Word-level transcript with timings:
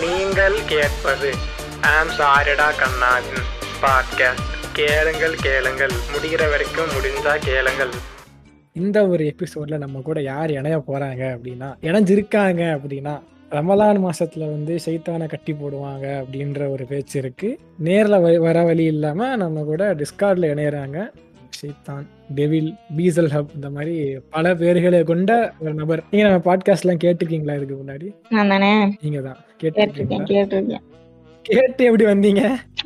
நீங்கள் 0.00 0.64
கேட்பது. 0.66 1.32
ஆம் 1.82 2.08
சாரிடா 2.08 2.70
கண்ணாவின் 2.78 3.44
பாட்காஸ்ட் 3.82 4.68
கேளுங்கள் 4.72 5.34
கேளுங்கள். 5.34 5.90
முடிகிற 6.12 6.50
வரைக்கும் 6.50 6.88
முடிஞ்சா 6.88 7.38
கேளுங்கள். 7.38 7.88
இந்த 8.72 9.06
ஒரு 9.06 9.34
எபிசோட்ல 9.34 9.78
நம்ம 9.78 10.00
கூட 10.00 10.22
யார் 10.22 10.50
இணைய 10.50 10.78
போறாங்க 10.78 11.38
அப்படின்னா 11.38 11.74
இணைஞ்சிருக்காங்க 11.80 12.80
அப்படின்னா 12.80 13.22
ரமலான் 13.50 14.08
மாசத்துல 14.08 14.38
வந்து 14.38 14.78
சைத்தானை 14.84 15.26
கட்டி 15.26 15.52
போடுவாங்க 15.52 16.24
அப்படின்ற 16.24 16.70
ஒரு 16.70 16.84
பேச்சு 16.84 17.18
இருக்கு. 17.18 17.58
நேரில் 17.78 18.12
வ- 18.12 18.36
வர 18.36 18.62
வழி 18.62 18.84
இல்லாம 18.84 19.36
நம்ம 19.36 19.62
கூட 19.62 19.94
டிஸ்கார்ட்ல 19.94 20.46
இணையறாங்க. 20.46 21.10
சைத்தான் 21.60 22.04
டெவில் 22.36 22.68
பீசல் 22.96 23.32
ஹப் 23.34 23.50
இந்த 23.56 23.68
மாதிரி 23.76 23.94
பல 24.34 24.52
பேர்களை 24.60 25.00
கொண்ட 25.10 25.30
ஒரு 25.62 25.72
நபர். 25.80 26.02
நீங்க 26.10 26.24
நம்ம 26.26 26.42
பாட்காஸ்ட் 26.46 26.84
எல்லாம் 26.86 27.02
கேட்டிருக்கீங்களா 27.04 27.56
இதுக்கு 27.58 27.76
முன்னாடி? 27.82 28.06
நீங்க 29.04 29.20
தான் 29.28 29.40
கேட்டிருக்கீங்களா? 29.62 30.80
கேட்டு 31.44 31.82
எப்படி 31.88 32.04
வந்தீங்க? 32.10 32.42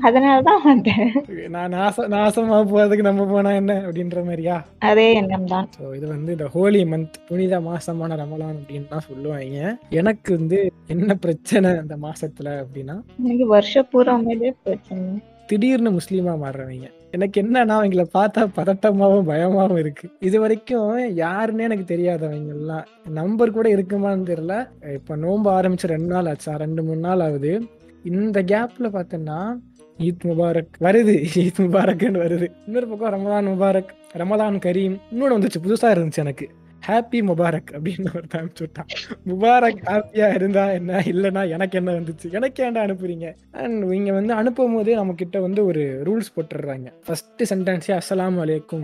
அதனாலதான் 0.07 0.63
வந்தேன். 0.69 1.09
நான் 1.55 1.73
நாச 1.77 2.07
நாசமா 2.15 2.59
போறதுக்கு 2.73 3.07
நம்ம 3.09 3.27
போனா 3.33 3.51
என்ன 3.61 3.73
அப்படின்ற 3.87 4.19
மாதிரியா? 4.29 4.57
அதே 4.91 5.07
எண்ணம் 5.21 5.49
தான் 5.53 5.69
ஸோ 5.77 5.85
இது 5.99 6.07
வந்து 6.15 6.31
இந்த 6.37 6.49
ஹோலி 6.55 6.83
மந்த் 6.93 7.19
புனித 7.29 7.61
மாசமான 7.69 8.19
ரமலான் 8.23 8.59
அப்படின்னு 8.61 8.91
தான் 8.95 9.07
சொல்லுவாங்க. 9.09 9.77
எனக்கு 10.01 10.31
வந்து 10.39 10.61
என்ன 10.95 11.17
பிரச்சனை 11.27 11.73
இந்த 11.85 11.99
மாசத்துல 12.07 12.57
அப்படின்னா 12.65 12.97
எனக்கு 13.23 13.49
வருஷ 13.57 13.85
பூராமே 13.93 14.53
பிரச்சனை 14.67 15.07
திடீர்னு 15.51 15.91
முஸ்லீமா 15.99 16.35
மாறுறவங்க. 16.45 16.87
எனக்கு 17.15 17.43
என்னன்னா 17.43 17.73
அவங்கள 17.77 18.05
பார்த்தா 18.15 18.47
பதட்டமாகவும் 18.57 19.23
பயமாகவும் 19.23 19.77
இருக்கு. 19.77 20.11
இது 20.21 20.41
வரைக்கும் 20.41 20.99
யாருன்னே 20.99 21.59
எனக்கு 21.59 21.97
தெரியாதவங்க 21.97 22.49
எல்லாம். 22.49 22.87
நம்பர் 23.09 23.51
கூட 23.51 23.69
இருக்குமான்னு 23.69 24.25
தெரியல. 24.25 24.69
இப்ப 24.93 25.17
நோன்பு 25.17 25.51
ஆரம்பிச்சு 25.51 25.87
ரெண்டு 25.87 26.07
நாள் 26.07 26.27
ஆச்சா. 26.27 26.57
ரெண்டு 26.57 26.83
மூணு 26.83 26.99
நாள் 26.99 27.21
ஆகுது. 27.21 27.67
இந்த 28.05 28.43
கேப்ல 28.43 28.81
பார்த்தோன்னா 28.81 29.59
ஈத் 29.99 30.25
முபாரக் 30.25 30.77
வருது. 30.81 31.27
ஈத் 31.35 31.61
முபாரக்னு 31.61 32.19
வருது. 32.19 32.47
இன்னொரு 32.67 32.87
பக்கம் 32.87 33.15
ரமதான் 33.15 33.49
முபாரக் 33.49 34.19
ரமதான் 34.19 34.59
கரீம் 34.59 34.99
இன்னொன்று 35.11 35.39
வந்துச்சு. 35.39 35.65
புதுசாக 35.65 35.85
இருந்துச்சு 35.85 36.17
எனக்கு. 36.17 36.49
ஹாப்பி 36.87 37.19
முபாரக் 37.29 37.71
அப்படின்னு 37.77 38.09
ஒரு 38.19 38.27
அனுப்பிச்சு 38.39 38.65
விட்டான் 38.65 38.89
முபாரக் 39.31 39.83
ஹாப்பியா 39.91 40.29
இருந்தா 40.39 40.65
என்ன? 40.79 41.03
இல்லைன்னா 41.13 41.43
எனக்கு 41.57 41.79
என்ன 41.81 41.93
வந்துச்சு? 41.99 42.27
எனக்கு 42.39 42.65
ஏன்டா 42.67 42.83
அனுப்புறீங்க? 42.87 43.29
அண்ட் 43.63 43.93
இங்க 43.99 44.13
வந்து 44.19 44.33
அனுப்பும் 44.41 44.75
போதே 44.77 44.97
நம்ம 45.01 45.15
கிட்ட 45.23 45.41
வந்து 45.47 45.61
ஒரு 45.71 45.85
ரூல்ஸ் 46.09 46.33
போட்டுடுறாங்க. 46.37 46.89
ஃபர்ஸ்ட் 47.07 47.45
சென்டென்ஸே 47.53 47.95
அலாம் 48.01 48.39
வலைக்கும் 48.43 48.83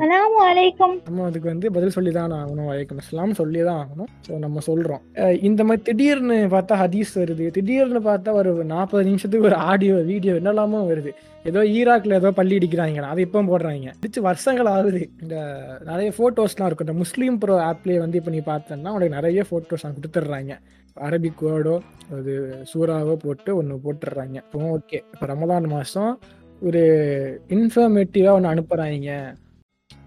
நம்ம 1.09 1.25
அதுக்கு 1.29 1.49
வந்து 1.53 1.67
பதில் 1.77 1.97
சொல்லி 1.97 2.13
தான் 2.19 2.37
ஆகணும் 2.41 2.71
வலைக்கும் 2.73 3.01
அஸ்ஸலாம் 3.03 3.39
சொல்லி 3.41 3.61
தான் 3.69 3.81
ஆகணும். 3.83 4.11
ஸோ 4.27 4.39
நம்ம 4.45 4.61
சொல்றோம். 4.69 5.03
இந்த 5.49 5.61
மாதிரி 5.69 5.85
திடீர்னு 5.89 6.39
பார்த்தா 6.55 6.81
ஹதீஸ் 6.85 7.13
வருது. 7.23 7.47
திடீர்னு 7.59 8.03
பார்த்தா 8.11 8.33
ஒரு 8.43 8.53
நாற்பது 8.75 9.05
நிமிஷத்துக்கு 9.11 9.51
ஒரு 9.51 9.59
ஆடியோ 9.73 9.97
வீடியோ 10.13 10.35
என்னெல்லாமோ 10.41 10.81
வருது. 10.93 11.13
ஏதோ 11.51 11.61
ஈராக்ல 11.79 12.17
ஏதோ 12.21 12.31
பள்ளி 12.39 12.55
அடிக்கிறாங்க. 12.59 13.05
அதை 13.13 13.21
இப்போ 13.27 13.41
போடுறாங்க. 13.51 13.91
அடிச்சு 13.99 14.21
வருஷங்கள் 14.27 14.69
ஆகுது. 14.75 15.03
இந்த 15.23 15.37
நிறைய 15.91 16.09
ஃபோட்டோஸ்லாம் 16.17 16.69
இருக்கும். 16.69 16.87
இந்த 16.89 16.97
முஸ்லீம் 17.03 17.37
ப்ரோ 17.43 17.55
ஆப்லேயே 17.91 18.03
வந்து 18.05 18.19
இப்போ 18.19 18.33
நீ 18.35 18.41
பார்த்தேன்னா 18.51 18.91
உனக்கு 18.97 19.15
நிறைய 19.19 19.41
ஃபோட்டோஸ் 19.47 19.85
அவங்க 19.85 19.99
கொடுத்துட்றாங்க. 19.99 20.55
அரபிக் 20.97 21.41
வேர்டோ 21.47 21.75
அது 22.17 22.33
சூறாவோ 22.71 23.15
போட்டு 23.25 23.51
ஒன்று 23.61 23.75
போட்டுடுறாங்க. 23.85 24.37
இப்போ 24.45 24.59
ஓகே 24.77 24.99
இப்போ 25.13 25.27
ரமதான் 25.31 25.67
மாதம் 25.75 26.13
ஒரு 26.63 26.83
இன்ஃபர்மேட்டிவாக 27.57 28.37
ஒன்று 28.39 28.51
அனுப்புகிறாங்க 28.53 29.11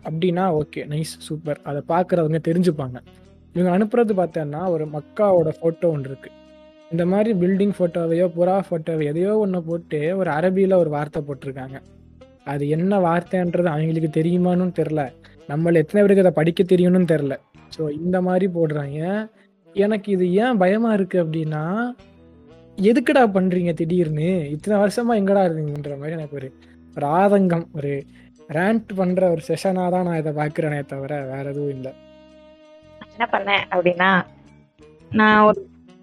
அப்படின்னா 0.08 0.46
ஓகே 0.60 0.82
நைஸ் 0.92 1.14
சூப்பர் 1.28 1.60
அதை 1.70 1.82
பார்க்குறவங்க 1.94 2.40
தெரிஞ்சுப்பாங்க. 2.50 2.98
இவங்க 3.56 3.72
அனுப்புறது 3.78 4.14
பார்த்தேன்னா 4.22 4.62
ஒரு 4.76 4.86
மக்காவோட 4.96 5.50
ஃபோட்டோ 5.60 5.90
ஒன்று 5.96 6.10
இருக்கு. 6.12 6.32
இந்த 6.94 7.04
மாதிரி 7.14 7.32
பில்டிங் 7.42 7.76
ஃபோட்டோவையோ 7.78 8.28
புறா 8.38 8.58
ஃபோட்டோவையோ 8.68 9.12
எதையோ 9.14 9.34
ஒன்று 9.46 9.62
போட்டு 9.70 10.02
ஒரு 10.22 10.32
அரபியில் 10.38 10.82
ஒரு 10.84 10.92
வார்த்தை 10.98 11.22
போட்டிருக்காங்க. 11.28 11.80
அது 12.52 12.64
என்ன 12.78 12.94
வார்த்தைன்றது 13.10 13.70
அவங்களுக்கு 13.76 14.12
தெரியுமான்னு 14.20 14.74
தெரில 14.82 15.04
நம்மள 15.52 15.80
எத்தனை 15.84 16.00
பேருக்கு 16.02 16.26
அதை 16.26 16.36
படிக்க 16.38 16.62
தெரியும்னு 16.72 17.12
தெரில 17.12 17.34
ஸோ 17.76 17.84
இந்த 18.02 18.18
மாதிரி 18.28 18.48
போடுறாங்க. 18.58 19.00
எனக்கு 19.76 20.10
இது 20.16 20.26
ஏன் 20.44 20.60
பயமா 20.64 20.90
இருக்கு 20.98 21.18
அப்படின்னா 21.24 21.64
எதுக்குடா 22.78 23.24
பண்றீங்க 23.36 23.72
திடீர்னு? 23.80 24.30
இத்தனை 24.56 24.76
வருஷமா 24.84 25.14
எங்கடா 25.22 25.42
இருந்தீங்கன்ற 25.48 25.96
மாதிரி 26.00 26.18
எனக்கு 26.20 26.38
ஒரு 26.40 26.50
ஒரு 26.96 27.06
ஆதங்கம் 27.22 27.66
ஒரு 27.78 27.92
ரேண்ட் 28.58 28.90
பண்ற 29.00 29.22
ஒரு 29.34 29.42
செஷனா 29.50 29.84
தான் 29.94 30.08
நான் 30.08 30.20
இதை 30.22 30.32
பாக்குறேனே 30.40 30.80
தவிர 30.92 31.14
வேற 31.32 31.46
எதுவும் 31.54 31.74
இல்லை. 31.76 31.92
என்ன 33.12 33.26
பண்ணேன் 33.34 33.64
அப்படின்னா 33.74 34.10
நான் 35.20 35.44
ஒரு 35.48 35.62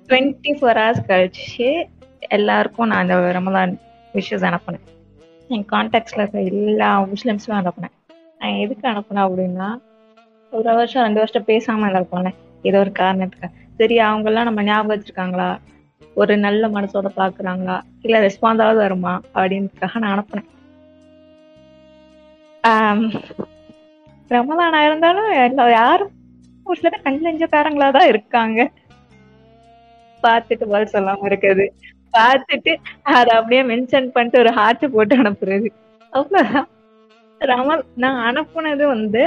டுவெண்ட்டி 0.08 0.52
ஃபோர் 0.58 0.80
ஹவர்ஸ் 0.82 1.06
கழிச்சு 1.10 1.68
எல்லாருக்கும் 2.36 2.90
நான் 2.90 3.02
அந்த 3.04 3.16
ரமலான் 3.38 3.74
விஷஸ் 4.14 4.46
அனுப்புனேன். 4.48 4.86
என் 5.50 5.68
கான்டாக்ட்ஸ்ல 5.74 6.22
இருக்க 6.22 6.40
எல்லா 6.52 6.90
முஸ்லிம்ஸும் 7.12 7.58
அனுப்புனேன். 7.60 7.94
நான் 8.40 8.60
எதுக்கு 8.64 8.86
அனுப்புனேன் 8.92 9.26
அப்படின்னா 9.26 9.68
ஒரு 10.52 10.68
வருஷம் 10.78 11.04
ரெண்டு 11.06 11.20
வருஷம் 11.22 11.48
பேசாம 11.50 11.88
இருப்போம்ல 11.90 12.30
ஏதோ 12.68 12.78
ஒரு 12.84 12.92
காரணத்துக்கு. 13.00 13.48
சரி 13.78 13.96
அவங்க 14.06 14.28
எல்லாம் 14.30 14.48
நம்ம 14.48 14.62
ஞாபகம் 14.62 14.92
வச்சிருக்காங்களா? 14.92 15.48
ஒரு 16.20 16.32
நல்ல 16.46 16.62
மனசோட 16.68 17.08
பாக்குறாங்களா? 17.18 17.76
இல்ல 18.06 18.16
ரெஸ்பான்ஸாவது 18.26 18.80
வருமா? 18.84 19.12
அப்படின்றதுக்காக 19.34 20.00
நான் 20.02 20.14
அனுப்புனேன். 20.14 20.48
ரமதானா 24.30 24.34
ரமலானா 24.34 24.80
இருந்தாலும் 24.88 25.30
எல்லா 25.44 25.64
யாரும் 25.70 26.12
ஒரு 26.66 26.78
சில 26.80 26.90
பேர் 26.90 27.06
கஞ்ச 27.06 27.46
பேரங்களா 27.54 27.88
தான் 27.96 28.10
இருக்காங்க. 28.12 28.60
பார்த்துட்டு 30.22 30.64
பதில் 30.72 30.92
சொல்லாம 30.94 31.26
இருக்குது 31.30 31.66
பார்த்துட்டு 32.16 32.72
அதை 33.18 33.30
அப்படியே 33.38 33.62
மென்ஷன் 33.70 34.12
பண்ணிட்டு 34.14 34.42
ஒரு 34.42 34.52
ஹார்ட் 34.58 34.84
போட்டு 34.96 35.14
அனுப்புறது. 35.22 35.68
அவ்வளவுதான். 36.12 36.68
ரமல் 37.40 37.82
நான் 38.04 38.20
அனுப்புனது 38.30 38.84
வந்து 38.94 39.22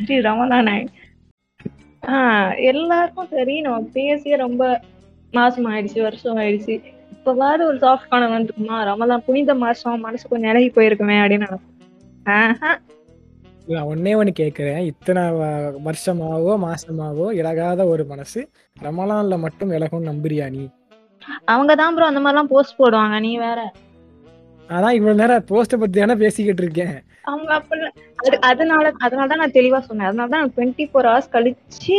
சரி 0.00 0.20
ரமலான் 0.24 0.70
ஆயி- 0.72 0.90
ஆஹ் 2.02 2.52
எல்லாருக்கும் 2.70 3.32
சரி 3.32 3.54
நம்ம 3.60 3.88
பேசிய 3.94 4.36
ரொம்ப 4.38 4.62
மாசம் 5.32 5.66
ஆயிடுச்சு 5.66 6.00
வருஷம் 6.02 6.38
ஆயிடுச்சு 6.38 6.74
இப்பவாவது 7.14 7.62
ஒரு 7.66 7.78
சாஃப்ட் 7.78 8.10
கார்னர் 8.10 8.34
வந்துருக்குமா 8.34 8.76
ரமலான் 8.88 9.24
புனித 9.26 9.54
மாசம் 9.58 10.00
மனசு 10.00 10.28
கொஞ்சம் 10.28 10.50
இலகி 10.50 10.70
போயிருக்குமே 10.72 11.16
அப்படின்னு 11.18 11.48
நான் 13.68 13.88
ஒன்னே 13.88 14.12
ஒன்று 14.16 14.32
கேட்குறேன் 14.34 14.82
இத்தனை 14.84 15.22
வருஷமாவோ 15.86 16.52
மாசமாவோ 16.62 17.26
இழகாத 17.32 17.80
ஒரு 17.86 18.04
மனசு 18.06 18.40
ரமலான்ல 18.76 19.36
மட்டும் 19.40 19.72
இலகும்னு 19.72 20.10
நம்புறியா 20.10 20.46
நீ? 20.50 20.62
அவங்க 21.46 21.72
தான் 21.74 21.94
ப்ரோ 21.94 22.06
அந்த 22.06 22.20
மாதிரிலாம் 22.20 22.50
போஸ்ட் 22.50 22.78
போடுவாங்க 22.78 23.16
நீ 23.20 23.32
வேற. 23.38 23.60
அதான் 24.76 24.96
இவ்வளவு 24.96 25.20
நேரம் 25.20 25.46
போஸ்ட்டை 25.50 25.76
பத்தி 25.80 25.96
தானே 26.00 26.16
பேசிக்கிட்டு 26.22 26.62
இருக்கேன். 26.64 26.94
அவங்க 27.30 27.50
அப்படி 27.58 27.82
அது 28.20 28.36
அதனால 28.50 28.84
அதனால 29.06 29.28
தான் 29.30 29.42
நான் 29.42 29.56
தெளிவா 29.58 29.78
சொன்னேன். 29.88 30.08
அதனால 30.10 30.30
தான் 30.34 30.52
டுவெண்ட்டி 30.54 30.84
ஃபோர் 30.90 31.08
ஹவர்ஸ் 31.10 31.34
கழிச்சு 31.34 31.96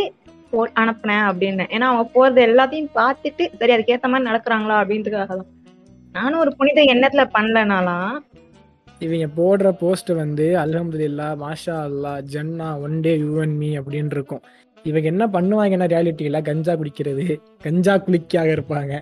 போ 0.52 0.60
அனுப்புனேன் 0.82 1.24
அப்படின்னு. 1.30 1.64
ஏன்னா 1.74 1.88
அவங்க 1.90 2.04
போறது 2.16 2.40
எல்லாத்தையும் 2.48 2.92
பார்த்துட்டு 3.00 3.44
சரி 3.60 3.74
அதுக்கேத்த 3.76 4.10
மாதிரி 4.12 4.28
நடக்கிறாங்களா 4.30 4.78
அப்படின்றதுக்காக 4.82 5.34
தான். 5.40 5.50
நானும் 6.16 6.42
ஒரு 6.44 6.52
புனித 6.58 6.80
எண்ணத்துல 6.94 7.24
பண்ணலனாலாம் 7.36 8.14
இவங்க 9.06 9.26
போடுற 9.36 9.68
போஸ்ட் 9.82 10.10
வந்து 10.22 10.46
அல்ஹம்துலில்லா 10.62 11.28
மாஷா 11.42 11.76
அல்லா 11.88 12.14
ஜன்னா 12.32 12.66
one 12.86 12.96
day 13.04 13.12
you 13.22 13.30
and 13.44 13.56
me 13.60 13.70
அப்படின்னு 13.80 14.16
இருக்கும். 14.16 14.42
இவங்க 14.88 15.06
என்ன 15.12 15.24
பண்ணுவாங்கன்னா 15.36 15.86
ரியாலிட்டியில 15.92 16.38
கஞ்சா 16.48 16.74
குடிக்கிறது. 16.80 17.24
கஞ்சா 17.64 17.94
குளிக்காக 18.06 18.50
இருப்பாங்க. 18.56 18.92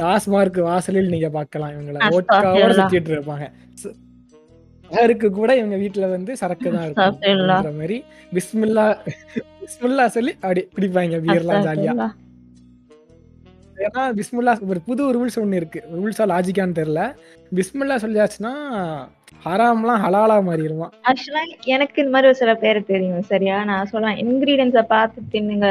டாஸ்மார்க் 0.00 0.58
வாசலில் 0.68 1.12
நீங்க 1.14 1.28
பார்க்கலாம். 1.38 1.72
இவங்கள 1.74 1.98
அஸ்தக்ஃபிருல்லாஹ். 2.06 2.78
சுத்திட்டு 2.78 3.12
இருப்பாங்க. 3.16 3.46
சஹருக்கு 3.82 5.28
கூட 5.40 5.50
இவங்க 5.60 5.76
வீட்டுல 5.82 6.08
வந்து 6.14 6.32
சரக்கு 6.40 6.68
தான். 6.74 6.86
இருக்கும் 6.86 7.78
மாதிரி 7.82 7.98
பிஸ்மில்லா 8.36 8.86
பிஸ்மில்லா 9.62 10.06
சொல்லி 10.16 10.32
அப்படி 10.42 10.62
குடிப்பாங்க 10.76 11.18
பீர்லாம் 11.26 11.66
ஜாலியா. 11.68 11.94
ஏன்னா 13.86 14.02
பிஸ்மில்லா 14.18 14.52
ஒரு 14.72 14.80
புது 14.88 15.02
ரூல்ஸ் 15.16 15.38
ஒன்று 15.42 15.60
இருக்கு. 15.60 15.80
ரூல்ஸா 15.98 16.24
லாஜிக்கான்னு 16.32 16.78
தெரியல. 16.80 17.02
பிஸ்மில்லா 17.58 17.96
சொல்லியாச்சுன்னா 18.04 18.52
ஹராம்லாம் 19.46 20.02
ஹலாலா 20.04 20.36
மாறிடுவான் 20.48 20.92
ஆக்சுவலா 21.10 21.42
எனக்கு 21.74 22.00
இந்த 22.02 22.12
மாதிரி 22.14 22.28
ஒரு 22.30 22.38
சில 22.40 22.52
பேர் 22.64 22.78
தெரியும் 22.90 23.24
சரியா? 23.30 23.56
நான் 23.70 23.88
சொல்லுவேன் 23.92 24.20
இன்கிரீடியன்ஸை 24.24 24.84
பார்த்து 24.92 25.24
தின்னுங்க. 25.32 25.68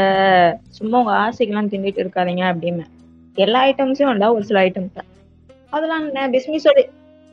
சும்மா 0.79 0.99
உங்க 1.03 1.13
ஆசைக்கெல்லாம் 1.25 1.71
தின்னுட்டு 1.73 2.03
இருக்காதீங்க 2.03 2.43
அப்படின்னு. 2.53 2.85
எல்லா 3.37 3.59
ஐட்டம்ஸும் 3.67 4.13
இல்ல 4.13 4.27
ஒரு 4.33 4.43
சில 4.43 4.59
ஐட்டம்ஸ் 4.67 4.99
அதெல்லாம் 5.73 6.05
என்ன 6.07 6.27
பிஸ்மி 6.33 6.59
சொல்லி 6.59 6.83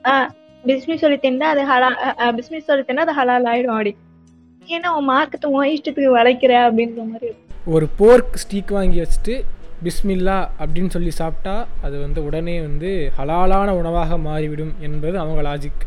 ஆஹ் 0.05 0.29
பிஸ்மி 0.65 0.97
சொல்லி 0.97 1.19
தின்னா 1.19 1.49
அது 1.55 1.63
ஹலா 1.71 1.89
அஹ் 2.19 2.35
பிஸ்மி 2.37 2.61
சொல்லி 2.67 2.85
தின்னா 2.89 3.05
அது 3.07 3.15
ஹலால் 3.19 3.49
ஆயிடும் 3.53 3.77
அப்படி 3.77 3.93
ஏன்னா 4.69 4.89
உன் 4.97 5.09
மார்க்கத்தை 5.09 5.51
உன் 5.53 5.71
இஷ்டத்துக்கு 5.75 6.17
வளைக்கிற 6.17 6.55
அப்படின்ற 6.65 7.05
மாதிரி 7.11 7.31
ஒரு 7.71 7.87
போர்க் 7.99 8.41
ஸ்டீக் 8.43 8.75
வாங்கி 8.77 8.99
வச்சுட்டு 9.01 9.35
பிஸ்மில்லா 9.83 10.37
அப்படின்னு 10.61 10.91
சொல்லி 10.91 11.13
சாப்பிட்டா 11.19 11.55
அது 11.83 11.97
வந்து 12.01 12.21
உடனே 12.23 12.55
வந்து 12.61 12.89
ஹலாலான 13.19 13.75
உணவாக 13.77 14.19
மாறிவிடும் 14.25 14.75
என்பது 14.81 15.17
அவங்க 15.19 15.43
லாஜிக் 15.43 15.85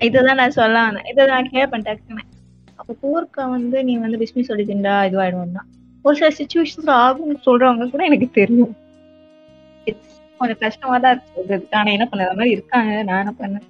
இதுதான் 0.00 0.38
நான் 0.38 0.56
சொல்ல 0.56 0.78
வந்தேன். 0.82 1.06
இதை 1.10 1.22
நான் 1.26 1.50
கேட்பேன் 1.50 1.84
டக்குன்னு. 1.86 2.24
அப்ப 2.78 2.94
போர்க்கா 3.02 3.44
வந்து 3.50 3.76
நீ 3.84 3.92
வந்து 3.98 4.18
பிஸ்மி 4.22 4.42
சொல்லி 4.42 4.64
திண்டா 4.64 4.94
இதுவாயிடும் 5.08 5.56
தான் 5.56 5.68
ஒரு 6.04 6.16
சில 6.16 6.28
சுச்சுவேஷன்ஸ் 6.38 6.90
ஆகும்னு 6.98 7.36
சொல்றவங்க 7.46 7.86
கூட 7.90 8.02
எனக்கு 8.04 8.28
தெரியும். 8.32 8.72
கொஞ்சம் 10.40 10.60
கஷ்டமா 10.64 10.96
தான் 11.04 11.20
இருக்கு. 11.48 11.76
ஆனா 11.80 11.90
என்ன 11.96 12.06
பண்ண 12.10 12.28
மாதிரி 12.40 12.54
இருக்காங்க. 12.56 12.92
நான் 13.08 13.22
என்ன 13.24 13.34
பண்ணேன் 13.40 13.66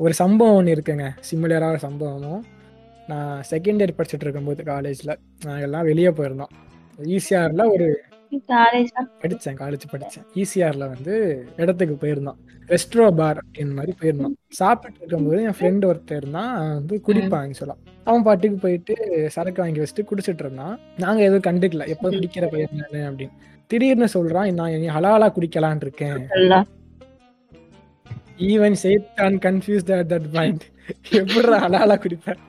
ஒரு 0.00 0.14
சம்பவம் 0.22 0.56
ஒன்று 0.58 0.74
இருக்குங்க. 0.76 1.06
சிமிலரான 1.28 1.74
சம்பவமும். 1.86 2.42
நான் 3.10 3.42
செகண்ட் 3.50 3.80
இயர் 3.82 3.98
படிச்சுட்டு 3.98 4.24
இருக்கும்போது 4.26 4.62
காலேஜில் 4.72 5.18
நாங்கள் 5.46 5.66
எல்லாம் 5.68 5.88
வெளியே 5.90 6.10
போயிருந்தோம். 6.18 6.52
ஈசிஆரில் 7.16 7.70
ஒரு 7.74 7.86
காலேஜ் 8.52 8.90
படித்தேன் 9.22 9.58
காலேஜ் 9.60 9.84
படித்தேன் 9.92 10.24
ஈசிஆரில் 10.42 10.90
வந்து 10.92 11.14
இடத்துக்கு 11.62 11.94
போயிருந்தோம். 12.02 12.38
ரெஸ்ட்ரோ 12.72 13.06
பார் 13.20 13.40
அப்படின்னு 13.42 13.74
மாதிரி 13.78 13.92
போயிருந்தோம். 14.00 14.34
சாப்பிட்டு 14.60 15.00
இருக்கும்போது 15.00 15.40
என் 15.48 15.56
ஃப்ரெண்டு 15.58 15.88
ஒருத்தர் 15.90 16.20
இருந்தான். 16.22 16.52
வந்து 16.78 16.96
குடிப்பாங்க 17.08 17.58
சொல்லலாம் 17.60 17.82
அவன் 18.08 18.24
பாட்டுக்கு 18.28 18.58
போயிட்டு 18.64 18.94
சரக்கு 19.34 19.62
வாங்கி 19.62 19.82
வச்சுட்டு 19.82 20.08
குடிச்சிட்டு 20.10 20.44
இருந்தான். 20.46 20.74
நாங்கள் 21.04 21.26
எதுவும் 21.28 21.46
கண்டுக்கல. 21.48 21.86
எப்போ 21.94 22.08
குடிக்கிற 22.16 22.46
பையன் 22.54 23.08
அப்படின்னு. 23.10 23.36
திடீர்னு 23.70 24.08
சொல்றான் 24.14 24.52
நான் 24.60 24.78
நீ 24.82 24.88
ஹலாலா 24.96 25.28
குடிக்கலான் 25.36 25.82
இருக்கேன். 25.84 26.18
ஈவன் 28.50 28.76
சேத்தான் 28.84 29.36
கன்ஃபியூஸ்ட் 29.46 29.92
அட் 29.96 30.10
தட் 30.12 30.28
பாயிண்ட் 30.36 30.64
எப்படி 31.20 31.58
ஹலாலா 31.64 31.96
குடிப்பேன்? 32.04 32.40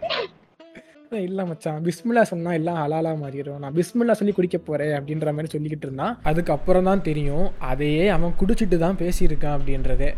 இல்ல 1.28 1.42
மச்சான். 1.50 1.82
பிஸ்மில்லா 1.86 2.24
சொன்னா 2.30 2.54
எல்லாம் 2.60 2.80
ஹலாலா 2.84 3.12
மாறிடும். 3.24 3.60
நான் 3.64 3.76
பிஸ்மில்லா 3.78 4.16
சொல்லி 4.20 4.34
குடிக்க 4.38 4.58
போறேன் 4.58 4.94
அப்படின்ற 4.98 5.34
மாதிரி 5.36 5.52
சொல்லிக்கிட்டு 5.54 5.88
இருந்தான். 5.88 6.16
அதுக்கப்புறம் 6.30 6.88
தான் 6.90 7.04
தெரியும். 7.10 7.46
அதையே 7.72 8.06
அவன் 8.16 8.34
குடிச்சிட்டு 8.42 8.78
தான் 8.86 9.00
பேசியிருக்கான் 9.02 9.56
அப்படின்றதே. 9.58 10.10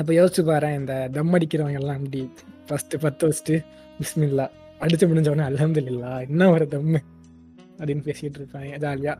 அப்ப 0.00 0.10
யோசிச்சு 0.18 0.44
பாரு 0.50 0.70
இந்த 0.80 0.94
தம் 1.16 1.34
அடிக்கிறவங்க 1.38 1.80
எல்லாம் 1.82 1.98
அப்படி 2.00 2.20
ஃபர்ஸ்ட் 2.68 2.94
பத்து 3.04 3.28
வச்சுட்டு 3.28 3.56
பிஸ்மில்லா. 4.00 4.46
அடிச்சு 4.84 5.08
முடிஞ்ச 5.10 5.28
உடனே 5.32 5.46
அலமதுல்லா 5.50 6.12
என்ன 6.28 6.50
ஒரு 6.54 6.66
தம்மு? 6.74 7.00
அப்படின்னு 7.78 8.04
பேசிட்டு 8.10 8.38
இருப்பாங்க 8.40 8.78
ஜாலியா. 8.84 9.14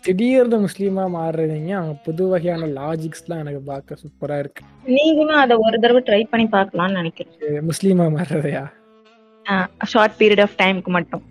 திடீர்னு 0.00 0.60
முஸ்லீமா 0.60 1.04
மாறுறவங்க 1.14 1.70
அவங்க 1.70 1.96
புது 2.04 2.28
வகையான 2.28 2.66
லாஜிக்ஸ்லாம் 2.66 3.38
எனக்கு 3.38 3.60
பார்க்க 3.60 3.96
சூப்பரா 4.02 4.38
இருக்கு. 4.38 4.64
நீங்களும் 4.84 5.36
அதை 5.36 5.56
ஒரு 5.60 5.78
தடவை 5.78 6.02
ட்ரை 6.02 6.28
பண்ணி 6.30 6.46
பார்க்கலாம்னு 6.46 6.92
நினைக்கிறேன். 6.92 7.68
முஸ்லீமா 7.68 8.04
மாறுறதையா? 8.16 8.66
ஷார்ட் 9.84 10.12
பீரியட் 10.18 10.40
ஆஃப் 10.40 10.58
டைமுக்கு 10.62 10.86
மட்டும். 10.86 11.22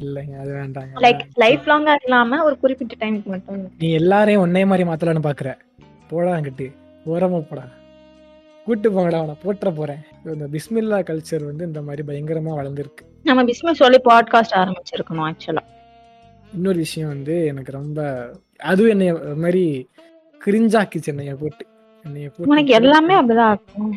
இல்லைங்க 0.00 0.40
அது 0.40 0.52
வேண்டாங்க. 0.52 0.88
லைக் 0.94 1.20
லைஃப் 1.34 1.60
லாங்கா 1.66 1.94
இல்லாம 2.04 2.44
ஒரு 2.44 2.58
குறிப்பிட்ட 2.58 3.06
டைமுக்கு 3.06 3.24
மட்டும். 3.24 3.72
நீ 3.78 3.90
எல்லாரையும் 3.92 4.44
ஒன்னே 4.46 4.66
மாதிரி 4.66 4.88
மாத்தலாம்னு 4.88 5.30
பாக்குற. 5.30 5.54
போடா 6.08 6.32
அங்கிட்டு. 6.32 6.72
ஓரமா 7.06 7.40
போடா. 7.40 7.64
கூட்டு 8.64 8.90
போங்கடா 8.90 9.14
அவனை 9.14 9.34
போட்டுற 9.44 9.74
போறேன். 9.74 10.02
இந்த 10.24 10.46
பிஸ்மில்லா 10.52 10.98
கல்ச்சர் 11.02 11.44
வந்து 11.44 11.66
இந்த 11.66 11.82
மாதிரி 11.82 12.02
பயங்கரமா 12.06 12.52
வளர்ந்துருக்கு. 12.58 13.02
நம்ம 13.22 13.42
பிஸ்மிஸ் 13.42 13.80
சொல்லி 13.82 14.00
பாட்காஸ்ட் 14.10 14.54
ஆரம்பிச்சிருக்கணும் 14.54 15.30
ஆக்சுவலா 15.30 15.64
இன்னொரு 16.54 16.78
விஷயம் 16.84 17.12
வந்து 17.14 17.34
எனக்கு 17.52 17.72
ரொம்ப 17.80 18.00
அதுவும் 18.70 18.92
என்னைய 18.94 19.12
மாதிரி 19.44 19.64
கிரிஞ்சாக்கிச்சு 20.40 21.12
என்னைய 21.12 21.34
போட்டு. 21.42 21.64
என்னைய 22.04 22.28
போட்டு 22.34 22.76
எல்லாமே 22.80 23.16
அப்படிதான் 23.20 23.94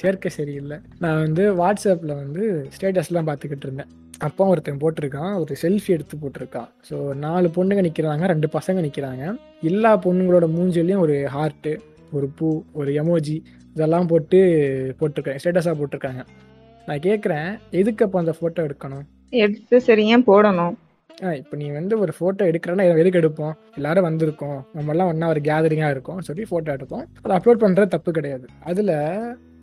சேர்க்கை 0.00 0.30
சரியில்லை. 0.36 0.76
நான் 1.02 1.20
வந்து 1.24 1.42
வாட்ஸ்அப்ல 1.60 2.12
வந்து 2.22 2.42
ஸ்டேட்டஸ்லாம் 2.74 3.28
பார்த்துக்கிட்டு 3.28 3.66
இருந்தேன். 3.66 3.90
அப்பா 4.26 4.42
ஒருத்தன் 4.52 4.80
போட்டிருக்கான் 4.82 5.32
ஒரு 5.42 5.54
செல்ஃபி 5.62 5.90
எடுத்து 5.96 6.14
போட்டிருக்கான். 6.22 6.68
ஸோ 6.88 6.96
நாலு 7.24 7.48
பொண்ணுங்க 7.56 7.82
நிற்கிறாங்க 7.86 8.26
ரெண்டு 8.32 8.48
பசங்க 8.56 8.84
நிற்கிறாங்க 8.86 9.24
எல்லா 9.70 9.90
பொண்ணுங்களோட 10.06 10.46
மூஞ்சிலையும் 10.56 11.02
ஒரு 11.04 11.16
ஹார்ட்டு 11.34 11.72
ஒரு 12.16 12.26
பூ 12.38 12.48
ஒரு 12.80 12.90
எமோஜி 13.02 13.36
இதெல்லாம் 13.74 14.08
போட்டு 14.12 14.38
போட்டிருக்கேன் 15.00 15.38
ஸ்டேட்டஸாக 15.42 15.76
போட்டிருக்காங்க. 15.80 16.22
நான் 16.88 17.04
கேட்குறேன் 17.08 17.48
எதுக்கு 17.80 18.04
அப்போ 18.06 18.18
அந்த 18.22 18.34
ஃபோட்டோ 18.38 18.64
எடுக்கணும்? 18.68 19.04
எடுத்து 19.44 19.76
சரி 19.88 20.02
ஏன் 20.14 20.26
போடணும். 20.30 20.74
ஆ 21.22 21.28
இப்போ 21.40 21.54
நீ 21.60 21.66
வந்து 21.70 21.94
ஒரு 22.02 22.12
ஃபோட்டோ 22.16 22.42
எடுக்கிறேன்னா 22.50 22.84
எதுக்கு 23.00 23.20
எடுப்போம்? 23.20 23.52
எல்லாரும் 23.78 24.06
வந்திருக்கோம். 24.06 24.58
நம்மலாம் 24.76 25.10
ஒன்றா 25.10 25.26
ஒரு 25.32 25.40
கேதரிங்காக 25.48 25.94
இருக்கும் 25.94 26.22
சொல்லி 26.28 26.44
ஃபோட்டோ 26.50 26.70
எடுப்போம். 26.76 27.04
அதை 27.22 27.32
அப்லோட் 27.36 27.62
பண்ணுறது 27.64 27.92
தப்பு 27.94 28.12
கிடையாது. 28.12 28.46
அதில் 28.70 28.94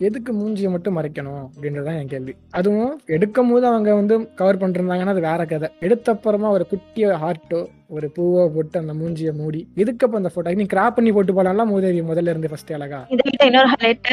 எதுக்கு 0.07 0.31
மூஞ்சியை 0.33 0.69
மட்டும் 0.73 0.95
மறைக்கணும் 0.97 1.41
அப்படின்றதான் 1.47 1.97
என் 2.01 2.11
கேள்வி. 2.13 2.33
அதுவும் 2.59 2.93
எடுக்கும் 3.15 3.51
போது 3.51 3.65
அவங்க 3.71 3.95
வந்து 3.99 4.15
கவர் 4.39 4.59
பண்ணிருந்தாங்கன்னா 4.61 5.13
அது 5.15 5.23
வேற 5.27 5.41
கதை. 5.51 5.69
எடுத்த 5.87 6.07
அப்புறமா 6.15 6.49
ஒரு 6.57 6.65
குட்டிய 6.71 7.07
ஹார்ட்டோ 7.23 7.59
ஒரு 7.95 8.07
பூவோ 8.15 8.45
போட்டு 8.55 8.79
அந்த 8.79 8.93
மூஞ்சியை 9.01 9.33
மூடி 9.41 9.61
எதுக்கு 9.83 10.05
அப்ப 10.07 10.21
அந்த 10.21 10.31
ஃபோட்டோ 10.35 10.55
நீ 10.61 10.67
கிராப் 10.73 10.97
பண்ணி 10.99 11.11
போட்டு 11.17 11.35
போலாம்லாம் 11.39 11.71
மூதேவி 11.73 12.01
முதல்ல 12.11 12.33
இருந்து 12.33 12.51
ஃபர்ஸ்ட் 12.53 12.73
அழகா? 12.77 13.01
இன்னொரு 13.47 13.71
ஹைலைட் 13.73 14.09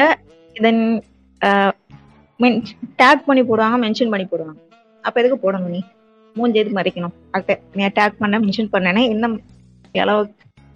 தென் 0.55 0.83
டேக் 3.01 3.25
பண்ணி 3.29 3.43
போடுவாங்க 3.51 3.79
மென்ஷன் 3.85 4.11
பண்ணி 4.15 4.27
போடுவாங்க. 4.33 4.59
அப்ப 5.03 5.15
எதுக்கு 5.21 5.39
போடணும் 5.45 5.73
நீ? 5.77 5.81
மூஞ்சி 6.35 6.59
எதுக்கு 6.59 6.79
மறைக்கணும். 6.79 7.15
நீ 7.73 7.85
டேக் 7.97 8.19
பண்ண 8.19 8.39
மென்ஷன் 8.39 8.73
பண்ணனே 8.73 9.03
என்ன 9.09 9.29
எளவு 9.95 10.21